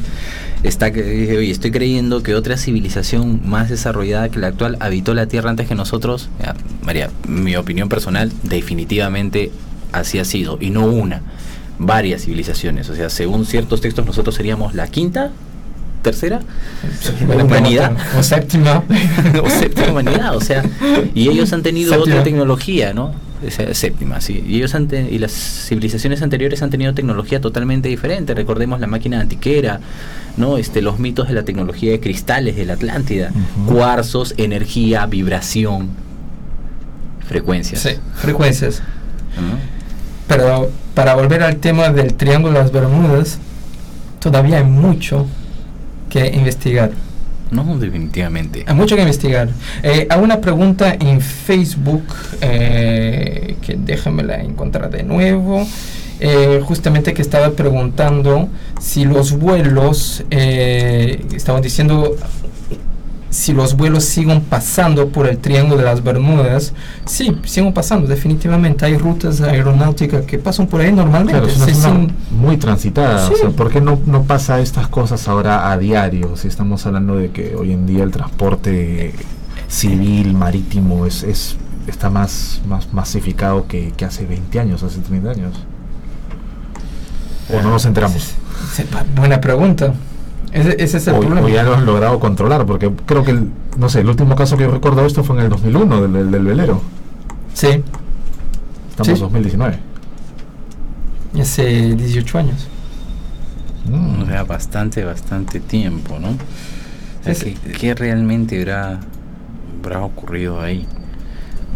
[0.68, 5.28] está que oye, estoy creyendo que otra civilización más desarrollada que la actual habitó la
[5.28, 6.30] Tierra antes que nosotros.
[6.40, 9.52] Mira, María, mi opinión personal, definitivamente
[9.92, 10.58] así ha sido.
[10.60, 11.22] Y no una,
[11.80, 12.90] varias civilizaciones.
[12.90, 15.32] O sea, según ciertos textos, nosotros seríamos la quinta,
[16.02, 16.42] tercera
[17.26, 17.94] Bueno, humanidad.
[18.18, 18.84] O séptima.
[19.44, 20.64] o séptima humanidad, o sea,
[21.14, 22.16] y ellos han tenido Séptima.
[22.16, 23.14] otra tecnología, ¿no?
[23.52, 24.44] Séptima, sí.
[24.48, 28.34] Y ellos han te- y las civilizaciones anteriores han tenido tecnología totalmente diferente.
[28.34, 29.80] Recordemos la máquina antiquera,
[30.38, 30.58] ¿no?
[30.58, 33.32] Este, los mitos de la tecnología de cristales de la Atlántida,
[33.68, 35.90] cuarzos, energía, vibración,
[37.28, 37.82] frecuencias.
[37.82, 38.82] sí, frecuencias.
[40.28, 43.38] Pero para volver al tema del Triángulo de las Bermudas,
[44.20, 45.26] todavía hay mucho
[46.10, 46.92] que investigar.
[47.52, 48.64] No, definitivamente.
[48.68, 49.50] Hay mucho que investigar.
[49.84, 52.04] Eh, una pregunta en Facebook,
[52.42, 55.66] eh, que déjamela encontrar de nuevo,
[56.20, 58.50] eh, justamente que estaba preguntando
[58.82, 62.16] si los vuelos, eh, estaba diciendo
[63.36, 66.74] si los vuelos siguen pasando por el Triángulo de las Bermudas.
[67.06, 68.86] Sí, siguen pasando, definitivamente.
[68.86, 71.54] Hay rutas aeronáuticas que pasan por ahí normalmente.
[71.54, 73.28] Claro, Sí, muy transitada.
[73.28, 73.34] Sí.
[73.34, 76.38] O sea, ¿Por qué no, no pasa estas cosas ahora a diario?
[76.38, 79.14] Si estamos hablando de que hoy en día el transporte
[79.68, 81.58] civil, marítimo, es, es
[81.88, 85.54] está más, más masificado que, que hace 20 años, hace 30 años.
[87.54, 88.32] ¿O no nos enteramos?
[89.14, 89.94] Buena pregunta.
[90.56, 91.46] Ese, ese es el O, problema.
[91.46, 94.56] o ya lo han logrado controlar, porque creo que, el, no sé, el último caso
[94.58, 96.82] que yo recuerdo de esto fue en el 2001, del, del, del velero.
[97.54, 97.84] Sí,
[98.90, 99.22] Estamos en Sí.
[99.22, 99.80] 2019.
[101.34, 102.68] y hace 18 años.
[103.90, 104.22] Mm.
[104.24, 106.30] O sea, bastante, bastante tiempo, ¿no?
[106.30, 109.00] O sea, Es- ¿qué, qué realmente habrá,
[109.84, 110.88] habrá ocurrido ahí?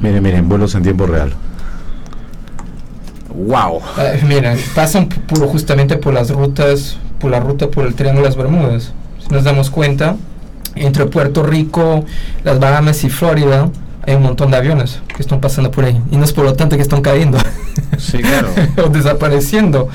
[0.02, 1.34] Miren, miren, vuelos en tiempo real.
[3.34, 3.82] ¡Wow!
[3.98, 8.30] Ah, mira, pasan por, justamente por las rutas, por la ruta por el Triángulo de
[8.30, 8.94] las Bermudas.
[9.26, 10.16] Si nos damos cuenta,
[10.76, 12.06] entre Puerto Rico,
[12.44, 13.70] las Bahamas y Florida,
[14.06, 16.02] hay un montón de aviones que están pasando por ahí.
[16.12, 17.38] Y no es por lo tanto que están cayendo
[17.98, 18.50] Sí, claro.
[18.86, 19.90] o desapareciendo.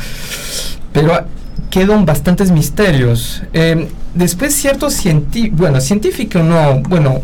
[0.92, 1.24] Pero
[1.70, 3.42] quedan bastantes misterios.
[3.52, 7.22] Eh, después ciertos científicos, bueno, científico no, bueno,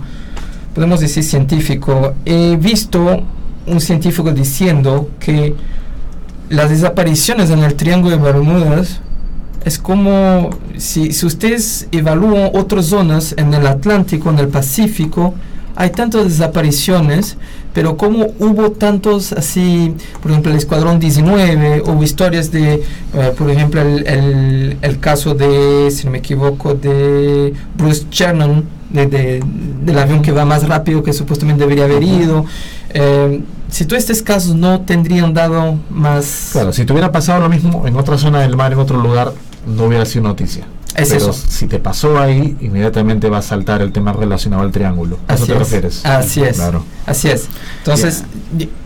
[0.75, 3.23] podemos decir científico, he visto
[3.67, 5.55] un científico diciendo que
[6.49, 9.01] las desapariciones en el Triángulo de Bermudas
[9.65, 15.35] es como si, si ustedes evalúan otras zonas en el Atlántico, en el Pacífico,
[15.77, 17.37] hay tantas desapariciones,
[17.73, 22.75] pero como hubo tantos así, por ejemplo, el Escuadrón 19, hubo historias de,
[23.15, 28.65] eh, por ejemplo, el, el- el caso de, si no me equivoco, de Bruce Chernon,
[28.91, 29.43] de, de-
[29.85, 32.45] del avión que va más rápido que supuestamente debería haber ido.
[32.93, 33.41] Eh,
[33.71, 36.49] si todos estos casos no tendrían dado más...
[36.53, 39.33] Claro, si te hubiera pasado lo mismo en otra zona del mar, en otro lugar,
[39.71, 40.67] no hubiera sido noticia.
[40.97, 41.33] Es Pero eso.
[41.33, 45.19] si te pasó ahí, inmediatamente va a saltar el tema relacionado al triángulo.
[45.29, 45.59] ¿A eso Así te es.
[45.59, 46.05] refieres?
[46.07, 46.57] Así es.
[46.57, 46.85] Claro.
[47.07, 47.49] Así es.
[47.79, 48.25] Entonces,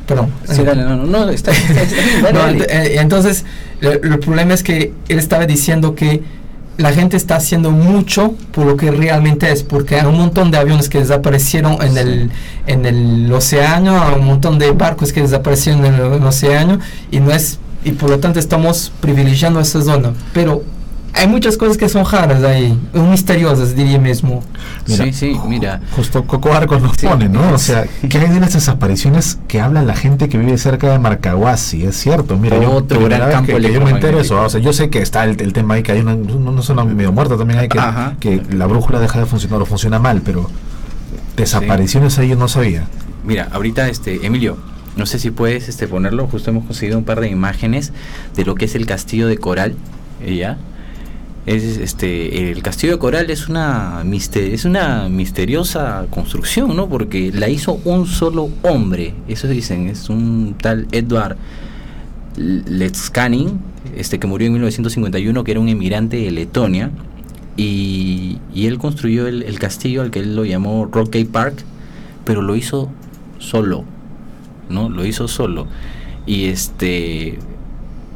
[0.07, 0.28] perdón.
[0.47, 2.59] Sí, dale, no, no, no, está, está- está bien, dale, No, dale.
[2.59, 3.45] ent- eh, entonces,
[3.80, 6.22] el, el problema es que él estaba diciendo que
[6.76, 10.59] la gente está haciendo mucho por lo que realmente es, porque hay un montón de
[10.59, 12.30] aviones que desaparecieron en, el,
[12.66, 16.80] en el océano, hay un montón de barcos que desaparecieron en el, en el océano
[17.12, 20.12] y no es y por lo tanto estamos privilegiando esa zona.
[20.32, 20.62] Pero
[21.16, 24.43] hay muchas cosas que son raras ahí, misteriosas diría mismo.
[24.85, 25.80] sí, sí, mira.
[25.95, 27.53] Justo Coco Arcos nos pone, ¿no?
[27.53, 30.99] O sea, ¿qué hay de las desapariciones que habla la gente que vive cerca de
[30.99, 31.85] Marcahuasi?
[31.85, 34.61] Es cierto, mira, Otro yo, gran campo que, que yo me entero eso, o sea,
[34.61, 37.37] yo sé que está el, el tema ahí que hay una, una zona medio muerta
[37.37, 38.16] también hay que, Ajá.
[38.18, 40.51] que la brújula deja de funcionar o funciona mal, pero
[41.37, 42.87] desapariciones ahí yo no sabía.
[43.24, 44.57] Mira, ahorita este Emilio,
[44.97, 47.92] no sé si puedes este ponerlo, justo hemos conseguido un par de imágenes
[48.36, 49.74] de lo que es el castillo de Coral,
[50.22, 50.59] eh, ¿ya?
[51.47, 54.03] Es este el castillo de Coral es una
[54.34, 56.88] es una misteriosa construcción, ¿no?
[56.88, 61.36] Porque la hizo un solo hombre, eso dicen, es un tal Edward
[62.36, 63.61] Letskanin,
[63.97, 66.90] este que murió en 1951, que era un emigrante de Letonia
[67.57, 71.62] y, y él construyó el, castillo al que él lo llamó Rockgate Park,
[72.24, 72.90] pero lo hizo
[73.38, 73.84] solo,
[74.68, 74.88] ¿no?
[74.88, 75.66] Lo hizo solo.
[76.26, 77.38] Y este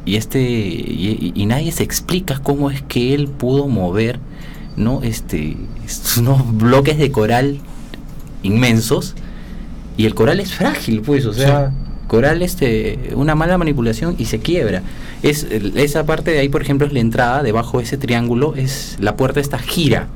[0.05, 4.19] y este y, y nadie se explica cómo es que él pudo mover,
[4.75, 5.01] ¿no?
[5.03, 5.57] Este
[6.17, 7.59] unos bloques de coral
[8.43, 9.15] inmensos
[9.97, 11.73] y el coral es frágil, pues, o sea,
[12.07, 14.81] coral este una mala manipulación y se quiebra.
[15.23, 18.97] Es esa parte de ahí, por ejemplo, es la entrada, debajo de ese triángulo es
[19.01, 20.07] la puerta esta gira.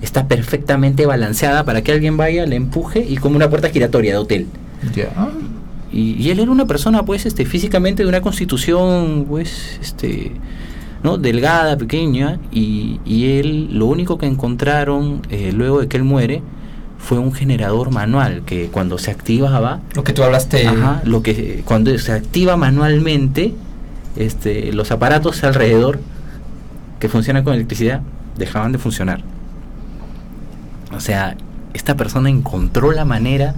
[0.00, 4.18] Está perfectamente balanceada para que alguien vaya, le empuje y como una puerta giratoria de
[4.18, 4.46] hotel.
[5.92, 10.32] Y, y él era una persona, pues, este, físicamente de una constitución, pues, este,
[11.02, 11.16] ¿no?
[11.18, 16.42] Delgada, pequeña, y, y él, lo único que encontraron eh, luego de que él muere
[16.98, 20.66] fue un generador manual que cuando se activaba, Lo que tú hablaste.
[20.66, 23.54] ajá, lo que cuando se activa manualmente,
[24.16, 26.00] este, los aparatos alrededor
[26.98, 28.02] que funcionan con electricidad
[28.36, 29.20] dejaban de funcionar.
[30.94, 31.36] O sea,
[31.72, 33.54] esta persona encontró la manera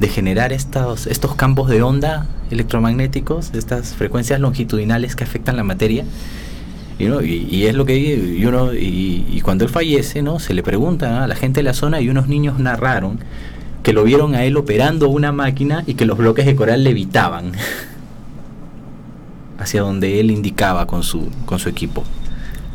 [0.00, 6.04] de generar estos, estos campos de onda electromagnéticos, estas frecuencias longitudinales que afectan la materia.
[6.98, 7.22] Y, ¿no?
[7.22, 10.38] y, y es lo que y uno y, y cuando él fallece, ¿no?
[10.38, 13.18] Se le pregunta a la gente de la zona y unos niños narraron
[13.82, 17.52] que lo vieron a él operando una máquina y que los bloques de coral levitaban
[19.58, 22.04] hacia donde él indicaba con su con su equipo.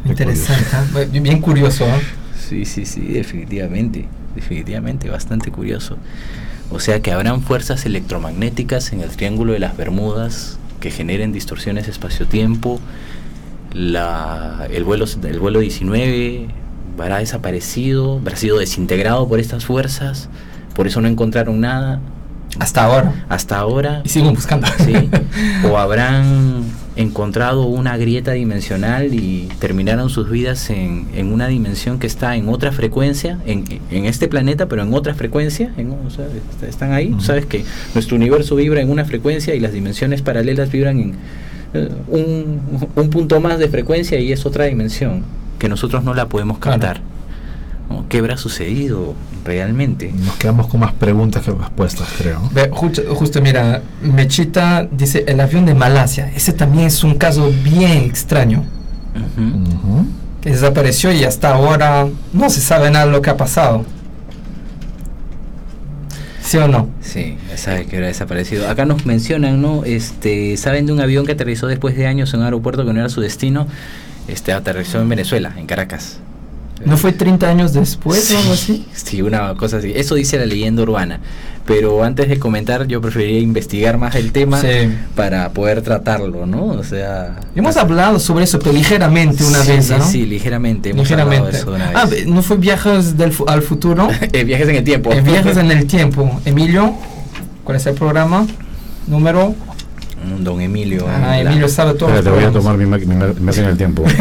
[0.05, 1.07] Interesante, ¿eh?
[1.11, 1.85] Bien- bien curioso.
[1.85, 2.01] ¿eh?
[2.39, 4.05] Sí, sí, sí, definitivamente,
[4.35, 5.97] definitivamente, bastante curioso.
[6.71, 11.87] O sea que habrán fuerzas electromagnéticas en el Triángulo de las Bermudas que generen distorsiones
[11.87, 12.79] espacio-tiempo.
[13.73, 16.47] El, vuelo, el vuelo 19
[16.97, 20.29] habrá desaparecido, habrá sido desintegrado por estas fuerzas,
[20.75, 21.99] por eso no encontraron nada
[22.59, 23.25] Hasta ahora.
[23.29, 24.01] hasta ahora.
[24.05, 24.67] Y sigo buscando.
[24.83, 24.93] Sí.
[25.69, 26.63] O habrán
[26.95, 32.47] encontrado una grieta dimensional y terminaron sus vidas en, en una dimensión que está en
[32.47, 35.71] otra frecuencia, en, en este planeta, pero en otra frecuencia.
[35.77, 37.15] en- o sea, est- están ahí.
[37.19, 41.15] Sabes que nuestro universo vibra en una frecuencia y las dimensiones paralelas vibran en
[41.73, 42.61] eh, un,
[42.95, 45.23] un punto más de frecuencia y es otra dimensión
[45.59, 46.99] que nosotros no la podemos Claro.
[48.09, 50.11] ¿Qué habrá sucedido realmente?
[50.11, 52.39] Nos quedamos con más preguntas que respuestas, creo.
[52.71, 56.31] Justo, justo, mira, Mechita dice el avión de Malasia.
[56.35, 58.63] Ese también es un caso bien extraño.
[60.41, 63.85] Que desapareció y hasta ahora no se sabe nada de lo que ha pasado.
[66.41, 66.89] ¿Sí o no?
[67.01, 68.69] Sí, ya sabe que era desaparecido.
[68.69, 69.83] Acá nos mencionan, ¿no?
[69.83, 72.99] Este, saben de un avión que aterrizó después de años en un aeropuerto que no
[72.99, 73.65] era su destino.
[74.27, 76.19] Este, aterrizó en Venezuela, en Caracas.
[76.83, 78.85] ¿No fue 30 años después o algo así?
[78.93, 79.93] Sí, una cosa así.
[79.95, 81.19] Eso dice la leyenda urbana.
[81.65, 84.67] Pero antes de comentar, yo preferiría investigar más el tema Sí.
[85.15, 86.65] para poder tratarlo, ¿no?
[86.65, 87.39] O sea.
[87.55, 90.05] Hemos hablado sobre eso, pero ligeramente una Sí, vez, sí, ¿no?
[90.05, 90.89] Sí, ligeramente.
[90.91, 91.57] hemos hablado de ligeramente.
[91.59, 92.25] eso una Ah, vez.
[92.25, 94.07] ve- ¿no fue Viajes del al futuro?
[94.33, 95.11] Eh, viajes en el tiempo.
[95.11, 96.39] Eh, viajes en el tiempo.
[96.45, 96.93] Emilio,
[97.63, 98.45] ¿cuál es el programa?
[99.07, 99.55] Número.
[100.25, 101.05] Mm, Don Emilio.
[101.07, 102.09] Ah, la- Emilio sabe todo.
[102.09, 104.03] Espérate, voy a tomar mi, ma- mi ma- mi máquina del tiempo.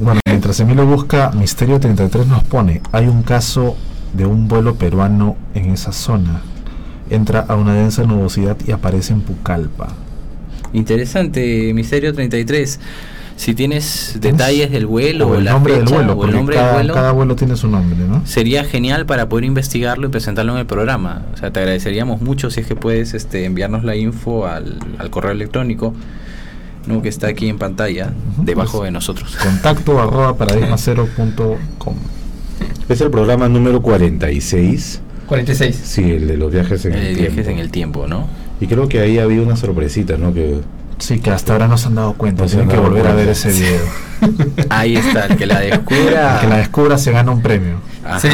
[0.00, 3.76] Bueno, mientras Emilio busca, Misterio 33 nos pone, hay un caso
[4.12, 6.42] de un vuelo peruano en esa zona.
[7.08, 9.88] Entra a una densa nubosidad y aparece en Pucallpa.
[10.72, 12.78] Interesante, Misterio 33.
[13.36, 16.32] Si tienes detalles del vuelo o o, el la nombre del fecha, vuelo, o el
[16.32, 18.26] nombre cada, del vuelo, cada vuelo tiene su nombre, ¿no?
[18.26, 21.22] sería genial para poder investigarlo y presentarlo en el programa.
[21.34, 25.10] O sea, te agradeceríamos mucho si es que puedes este, enviarnos la info al, al
[25.10, 25.92] correo electrónico
[26.86, 27.02] ¿no?
[27.02, 29.36] que está aquí en pantalla, Ujú, debajo pues, de nosotros.
[29.36, 31.94] Contacto arroba paradigmacero.com.
[32.88, 35.00] Es el programa número 46.
[35.26, 35.80] 46.
[35.84, 37.20] Sí, el de los viajes en el, tiempo.
[37.20, 38.28] viajes en el tiempo, ¿no?
[38.60, 40.32] Y creo que ahí había una sorpresita, ¿no?
[40.32, 40.60] Que
[40.98, 42.44] Sí, que hasta ahora no se han dado cuenta.
[42.44, 43.82] No Tienen que volver a ver ese video.
[44.70, 46.34] Ahí está, el que la descubra.
[46.36, 47.76] El que la descubra se gana un premio.
[48.04, 48.20] Ajá.
[48.20, 48.28] Sí.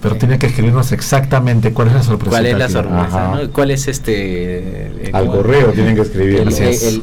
[0.00, 2.30] Pero tiene que escribirnos exactamente cuál es la sorpresa.
[2.30, 3.32] ¿Cuál es la sorpresa?
[3.52, 4.12] ¿Cuál es este?
[4.16, 6.40] eh, Al correo tienen que escribir.
[6.40, 6.48] El-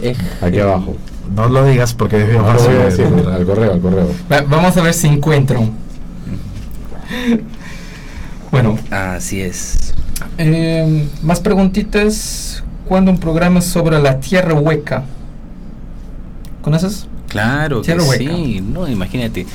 [0.03, 0.95] el- Aquí el- abajo.
[1.35, 4.07] No lo digas porque es bien No voy a de- decir, al correo, al correo.
[4.31, 5.67] Va- Vamos a ver si encuentro.
[8.51, 9.93] Bueno, Así es.
[10.37, 12.63] eh, más preguntitas.
[12.91, 15.03] ¿Cuándo un programa sobre la Tierra Hueca?
[16.61, 17.07] ¿Conoces?
[17.29, 18.17] Claro que hueca.
[18.17, 19.45] sí, no, imagínate,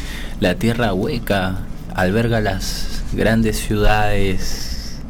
[0.41, 1.59] la tierra hueca
[1.95, 5.03] alberga las grandes ciudades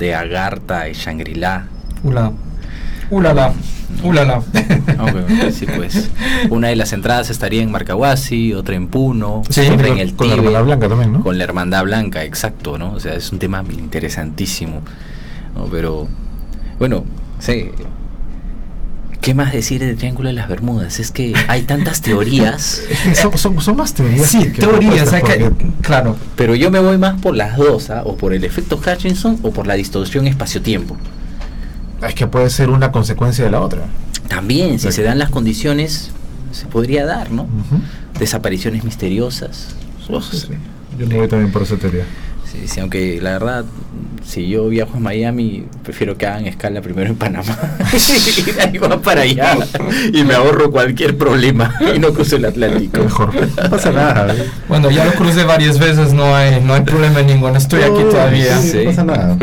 [0.00, 1.66] de Agartha y Shangri-La.
[2.02, 2.32] Ula.
[3.08, 3.52] Ulala.
[4.02, 4.42] Ulala.
[4.98, 6.10] Bueno, sí, pues.
[6.50, 10.26] Una de las entradas estaría en Marcahuasi, otra en Puno, Sí, otra en el con
[10.26, 11.22] la hermana blanca también, ¿no?
[11.22, 12.94] con la Hermandad Blanca, exacto, ¿no?
[12.94, 14.82] O sea, es un tema interesantísimo.
[15.54, 15.66] ¿no?
[15.66, 16.08] Pero,
[16.80, 17.04] bueno,
[17.40, 17.70] sí.
[19.20, 20.98] ¿Qué más decir del Triángulo de las Bermudas?
[20.98, 22.82] Es que hay tantas teorías,
[23.14, 24.26] son, son, son más teorías.
[24.28, 25.10] Sí, que teorías.
[25.10, 26.16] que- porque- claro.
[26.36, 28.02] pero yo me voy más por las dos, ¿ah?
[28.06, 30.96] o por el efecto Hutchinson o por la distorsión espacio-tiempo.
[32.06, 33.82] Es que puede ser una consecuencia de la otra.
[34.28, 36.10] También, si se dan las condiciones,
[36.52, 37.46] se podría dar, ¿no?
[38.18, 39.74] Desapariciones misteriosas.
[40.08, 40.48] Uf, Sí, sí.
[40.98, 42.04] Yo me voy también por esa teoría.
[42.50, 43.64] Sí, sí, aunque la verdad,
[44.26, 47.56] si yo viajo a Miami, prefiero que hagan escala primero en Panamá.
[48.38, 49.56] y de ahí va para allá.
[50.12, 53.02] Y me ahorro cualquier problema y no cruzo el Atlántico.
[53.04, 53.30] Mejor.
[53.62, 54.34] No pasa nada.
[54.34, 54.46] ¿eh?
[54.68, 57.56] Bueno, ya lo crucé varias veces, no hay, no hay problema ninguno.
[57.56, 58.58] Estoy aquí todavía.
[58.60, 58.78] sí, Sí.
[58.78, 59.36] No pasa nada.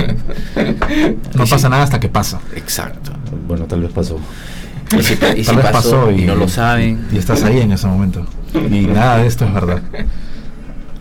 [1.34, 1.52] No Sí.
[1.52, 2.40] pasa nada hasta que pasa.
[2.56, 3.12] Exacto.
[3.48, 4.20] Bueno, tal vez pasó.
[4.98, 7.06] Y si, y si Tal vez pasó, y no lo saben.
[7.12, 8.26] Y estás ahí en ese momento.
[8.54, 9.82] Y nada de esto es verdad.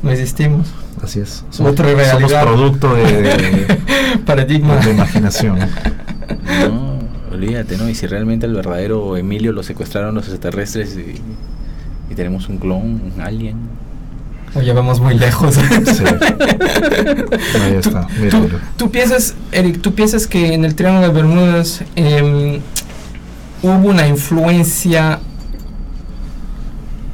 [0.02, 0.68] No existimos.
[1.02, 1.44] Así es.
[1.60, 2.42] Otra somos realidad.
[2.42, 3.78] producto de, de,
[4.26, 4.76] Paradigma.
[4.76, 5.58] de imaginación.
[5.58, 6.98] No,
[7.32, 7.88] olvídate, ¿no?
[7.88, 11.20] Y si realmente el verdadero Emilio lo secuestraron los extraterrestres y,
[12.10, 13.56] y tenemos un clon, un alien.
[14.54, 15.54] Lo llevamos muy lejos.
[15.56, 16.04] Sí.
[17.62, 18.06] Ahí está.
[18.06, 18.48] ¿Tú, Míralo.
[18.76, 22.60] tú piensas, Eric, tú piensas que en el Triángulo de Bermudas em,
[23.62, 25.18] hubo una influencia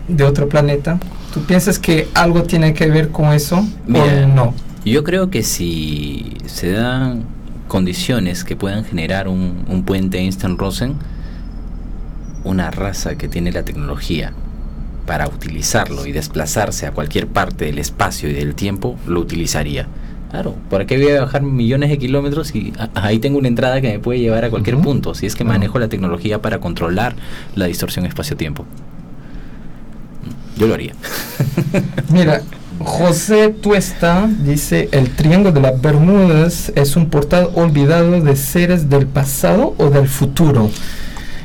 [0.08, 0.98] de otro planeta?
[1.32, 4.24] ¿Tú piensas que algo tiene que ver con eso Mira.
[4.24, 4.54] o no?
[4.84, 7.24] Yo creo que si se dan
[7.68, 10.94] condiciones que puedan generar un, un puente Einstein-Rosen,
[12.44, 14.32] una raza que tiene la tecnología
[15.06, 19.86] para utilizarlo y desplazarse a cualquier parte del espacio y del tiempo, lo utilizaría.
[20.30, 23.92] Claro, ¿para qué voy a bajar millones de kilómetros y ahí tengo una entrada que
[23.92, 25.14] me puede llevar a cualquier punto?
[25.14, 27.14] Si es que manejo la tecnología para controlar
[27.54, 28.64] la distorsión espacio-tiempo.
[30.57, 30.94] Yo lo haría.
[32.11, 32.42] Mira,
[32.78, 39.07] José Tuesta dice, el Triángulo de las Bermudas es un portal olvidado de seres del
[39.07, 40.70] pasado o del futuro.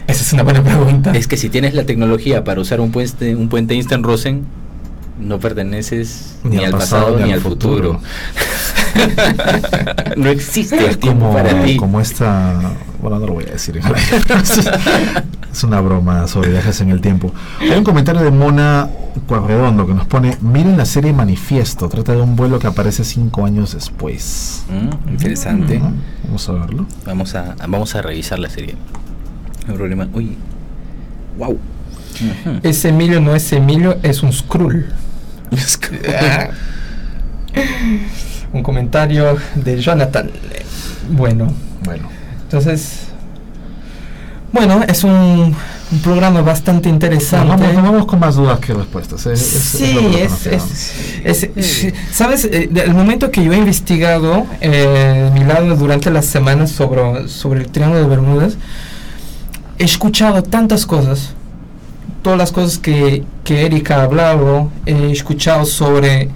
[0.07, 1.11] Esa es una buena pregunta.
[1.11, 4.45] Es que si tienes la tecnología para usar un puente, un puente Einstein-Rosen,
[5.19, 7.99] no perteneces ni, al pasado, ni, al futuro.
[10.17, 11.77] no existe el tiempo Como, para ti.
[11.77, 12.53] como esta.
[13.01, 13.79] Bueno, no lo voy a decir
[15.51, 17.31] es una broma sobre viajes en el tiempo.
[17.59, 18.89] Hay un comentario de Mona
[19.27, 21.89] Cuarredondo que nos pone: Miren la serie Manifiesto.
[21.89, 24.65] Trata de un vuelo que aparece cinco años después.
[24.69, 25.81] Mm, interesante.
[26.25, 26.85] Vamos a verlo.
[27.05, 28.75] Vamos a, vamos a revisar la serie.
[29.65, 30.07] No hay problema.
[30.13, 30.37] Uy.
[31.37, 31.59] Wow.
[32.63, 34.87] Ese Emilio no es Emilio, es un Skrull.
[38.53, 40.29] un comentario de Jonathan.
[41.09, 41.47] Bueno,
[41.83, 42.07] Bueno.
[42.43, 42.99] entonces,
[44.51, 45.55] bueno, es un,
[45.91, 47.49] un programa bastante interesante.
[47.65, 49.25] Vamos, vamos con más dudas que respuestas.
[49.25, 50.91] Es, es- es Sí, es, conocemos.
[51.23, 51.93] es, es- sí.
[52.11, 57.27] sabes, Eh, el momento que yo he investigado eh, mi lado durante las semanas sobre,
[57.27, 58.57] sobre el Triángulo de Bermudas,
[59.79, 61.33] he escuchado tantas cosas,
[62.23, 66.29] todas las cosas que, que Erika ha hablado, he escuchado sobre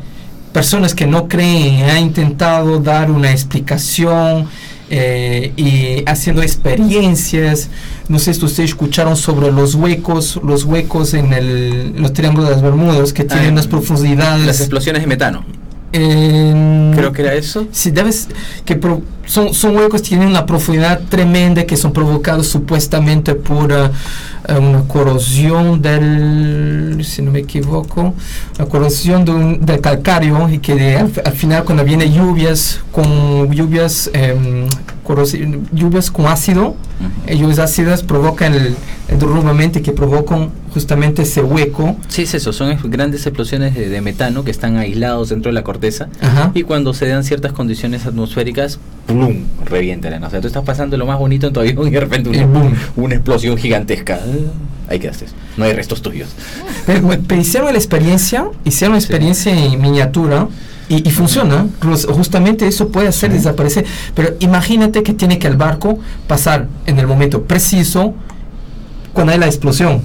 [0.54, 4.48] personas que no creen, ha intentado dar una explicación
[4.90, 7.70] eh, y haciendo experiencias.
[8.10, 12.56] No sé si ustedes escucharon sobre los huecos, los huecos en el, los triángulos de
[12.56, 14.46] las Bermudas que tienen Ah, unas profundidades.
[14.46, 15.46] Las explosiones de metano.
[15.94, 17.68] Creo que era eso.
[17.72, 18.28] Sí, debes
[18.66, 19.02] que pro-
[19.32, 23.92] son, son huecos que tienen una profundidad tremenda que son provocados supuestamente por ah,
[24.60, 28.14] una corrosión del, si no me equivoco,
[28.60, 32.82] la corrosión de un- del calcario y que de- al, al final cuando viene lluvias
[32.92, 34.10] con lluvias
[35.06, 36.78] corrosi- lluvias con ácido, Ujú.
[37.28, 38.76] eh, lluvias ácidas provocan el,
[39.08, 41.96] el derrumbamiento que provocan justamente ese hueco.
[42.08, 45.64] Sí, es eso, son grandes explosiones de, de metano que están aislados dentro de la
[45.64, 46.52] corteza Ajá.
[46.54, 48.80] y cuando se dan ciertas condiciones atmosféricas,
[49.28, 49.44] ¡plum!
[49.66, 50.24] revientan.
[50.24, 52.38] O sea, tú estás pasando lo más bonito en tu avión y de repente Y
[52.38, 52.74] una, boom.
[52.98, 54.20] una explosión gigantesca.
[54.90, 55.26] Ahí quedaste.
[55.58, 56.30] No hay restos tuyos.
[56.86, 59.06] Pero, pero hicieron la experiencia, hicieron la Sí.
[59.06, 60.48] experiencia en miniatura
[60.90, 61.68] y, y funciona.
[61.82, 63.86] Jus- Justamente eso puede hacer desaparecer.
[64.16, 68.14] Pero imagínate que tiene que el barco pasar en el momento preciso
[69.14, 70.02] cuando hay la explosión.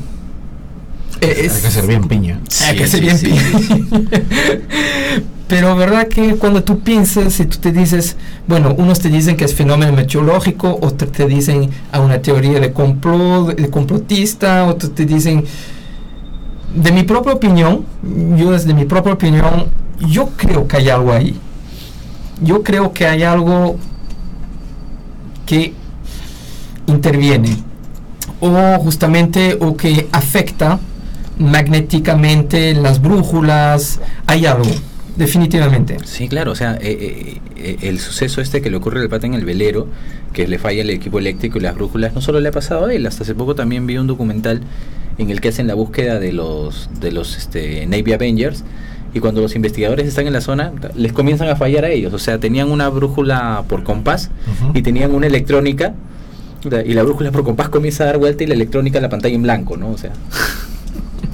[1.20, 2.40] Eh, Hay que ser bien piña.
[2.66, 3.98] Hay que Sí, ser sí, bien sí, pi-
[5.48, 8.16] Pero verdad que cuando tú piensas y tú te dices,
[8.48, 12.72] bueno, unos te dicen que es fenómeno meteorológico, otros te dicen a una teoría de
[12.72, 15.44] complot, de complotista, otros te dicen,
[16.74, 17.84] de mi propia opinión,
[18.36, 19.66] yo desde mi propia opinión,
[20.00, 21.38] yo creo que hay algo ahí.
[22.42, 23.76] Yo creo que hay algo
[25.46, 25.72] que
[26.88, 27.56] interviene
[28.40, 30.78] o justamente o que afecta
[31.38, 34.70] magnéticamente las brújulas, hay algo,
[35.16, 35.98] definitivamente.
[36.04, 39.26] Sí, claro, o sea, eh, eh, eh, el suceso este que le ocurre al pata
[39.26, 39.86] en el velero,
[40.32, 42.94] que le falla el equipo eléctrico y las brújulas, no solo le ha pasado a
[42.94, 44.62] él, hasta hace poco también vi un documental
[45.18, 48.64] en el que hacen la búsqueda de los de los este, Navy Avengers
[49.14, 52.18] y cuando los investigadores están en la zona les comienzan a fallar a ellos, o
[52.18, 54.30] sea, tenían una brújula por compás
[54.74, 55.94] y tenían una electrónica
[56.84, 59.42] y la brújula por compás comienza a dar vuelta y la electrónica la pantalla en
[59.42, 59.90] blanco, ¿no?
[59.90, 60.12] O sea,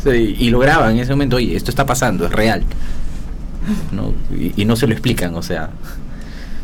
[0.04, 2.62] sí, y lo graban en ese momento, oye, esto está pasando, es real.
[3.92, 4.12] ¿no?
[4.36, 5.70] Y, y no se lo explican, o sea,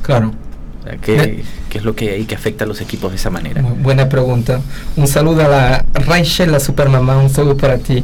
[0.03, 0.32] Claro.
[0.80, 3.30] o sea, ¿qué, qué es lo que hay que afecta a los equipos de esa
[3.30, 3.62] manera?
[3.62, 4.61] Muy buena pregunta.
[4.97, 8.03] Un saludo a la Rachel, la supermamá, un saludo para ti.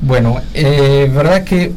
[0.00, 1.72] Bueno, eh, verdad que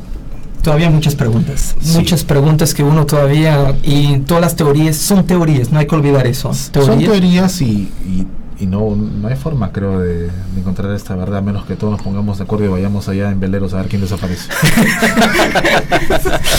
[0.62, 1.98] todavía muchas preguntas, Sí.
[1.98, 6.28] muchas preguntas que uno todavía, y todas las teorías son teorías, no hay que olvidar
[6.28, 6.54] eso.
[6.54, 8.28] Son teorías y, y,
[8.62, 11.92] y no, no hay forma, creo, de, de encontrar esta verdad, a menos que todos
[11.94, 14.50] nos pongamos de acuerdo y vayamos allá en veleros a ver quién desaparece.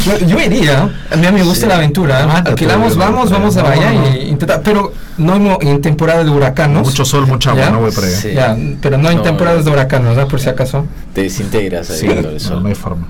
[0.05, 1.66] Yo, yo iría, a mí me gusta Sí.
[1.66, 2.26] la aventura.
[2.26, 4.16] Mátate, Alquilamos, vamos, no, vamos a Bahía no, no.
[4.16, 6.86] y intentar, pero no en, en temporada de huracanos.
[6.88, 7.70] Mucho sol, mucha agua, ¿Ya?
[7.70, 8.16] no voy para allá.
[8.16, 8.32] Sí.
[8.34, 9.64] Ya, pero no en No, temporadas no.
[9.66, 10.28] de huracanos, ¿no?
[10.28, 10.86] Por si acaso.
[11.14, 12.62] Te desintegras ahí Sí, el sol.
[12.62, 13.07] no hay forma.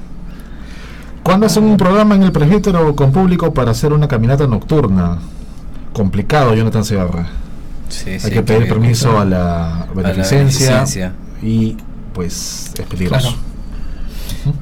[1.23, 5.19] ¿Cuándo hacen un programa en el presbítero con público para hacer una caminata nocturna?
[5.93, 7.27] Complicado, Jonathan Segarra.
[7.93, 11.13] Sí, Hay sí, que pedir que- permiso a la a la beneficencia
[11.43, 11.77] y
[12.15, 13.29] pues es peligroso.
[13.29, 14.57] Claro.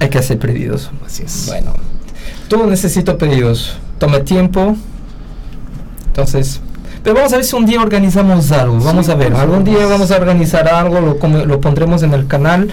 [0.00, 0.90] Hay que hacer pedidos.
[1.04, 1.46] Así es.
[1.46, 1.72] Bueno,
[2.48, 3.78] todo necesito pedidos.
[3.98, 4.76] Toma tiempo.
[6.08, 6.60] Entonces,
[7.02, 8.78] pero vamos a ver si un día organizamos algo.
[8.80, 9.30] Vamos Sí, a ver.
[9.30, 10.10] pues, Algún día vamos.
[10.10, 12.70] a organizar algo, lo, lo pondremos en el canal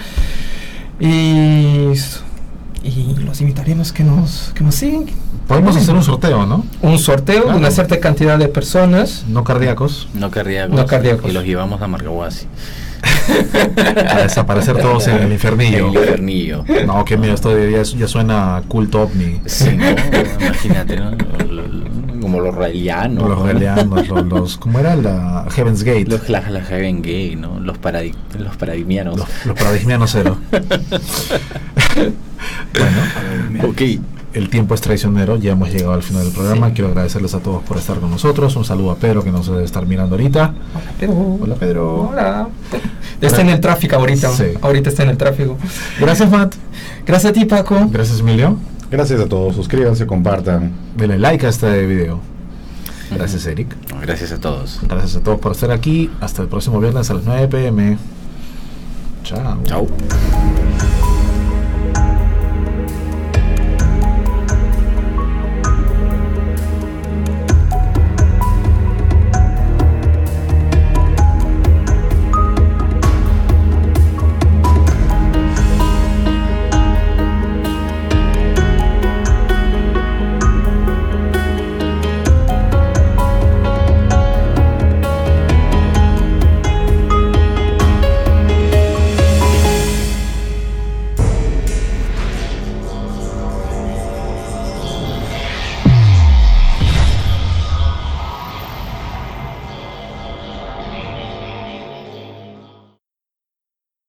[1.00, 1.92] y
[3.36, 5.04] los invitaremos que nos, que nos sigan.
[5.46, 6.64] Podemos hacer un sorteo, ¿no?
[6.80, 7.58] Un sorteo de Claro.
[7.58, 9.26] una cierta cantidad de personas.
[9.28, 10.08] No cardíacos.
[10.14, 10.74] No cardíacos.
[10.74, 11.30] No cardíacos.
[11.30, 12.46] Y los llevamos a Marcahuasi.
[14.10, 15.88] A desaparecer todos en el infernillo.
[15.88, 16.64] El infernillo.
[16.86, 19.38] No, que mira, esto ya, ya suena culto ovni.
[19.44, 19.84] Sí, ¿no?
[20.40, 21.10] Imagínate, ¿no?
[22.22, 23.28] Como los raelianos.
[23.28, 23.44] los ¿no?
[23.46, 24.96] relianos, los, los- ¿cómo era?
[24.96, 26.06] La Heaven's Gate.
[26.06, 27.60] Los, la, la Heaven Gay, ¿no?
[27.60, 29.18] Los, paradi los paradigmianos.
[29.18, 30.38] Los, los paradigmianos cero.
[32.72, 33.82] bueno, ok.
[34.34, 36.68] el tiempo es traicionero, ya hemos llegado al final del programa.
[36.68, 36.74] Sí.
[36.74, 38.54] Quiero agradecerles a todos por estar con nosotros.
[38.56, 40.54] Un saludo a Pedro que nos debe estar mirando ahorita.
[40.74, 41.38] Hola, Pedro.
[41.40, 42.08] Hola Pedro.
[42.10, 42.48] Hola.
[43.20, 44.30] Está en el tráfico ahorita.
[44.30, 44.44] Sí.
[44.60, 45.56] Ahorita está en el tráfico.
[45.98, 46.54] Gracias Matt.
[47.06, 47.88] Gracias a ti, Paco.
[47.90, 48.58] Gracias Emilio.
[48.90, 50.72] Gracias a todos, suscríbanse, compartan.
[50.96, 52.20] Denle like a este video.
[53.10, 53.74] Gracias Eric.
[54.00, 54.80] Gracias a todos.
[54.82, 56.10] Gracias a todos por estar aquí.
[56.20, 57.98] Hasta el próximo viernes a las 9 pm.
[59.24, 59.58] Chao.
[59.64, 59.86] Chao.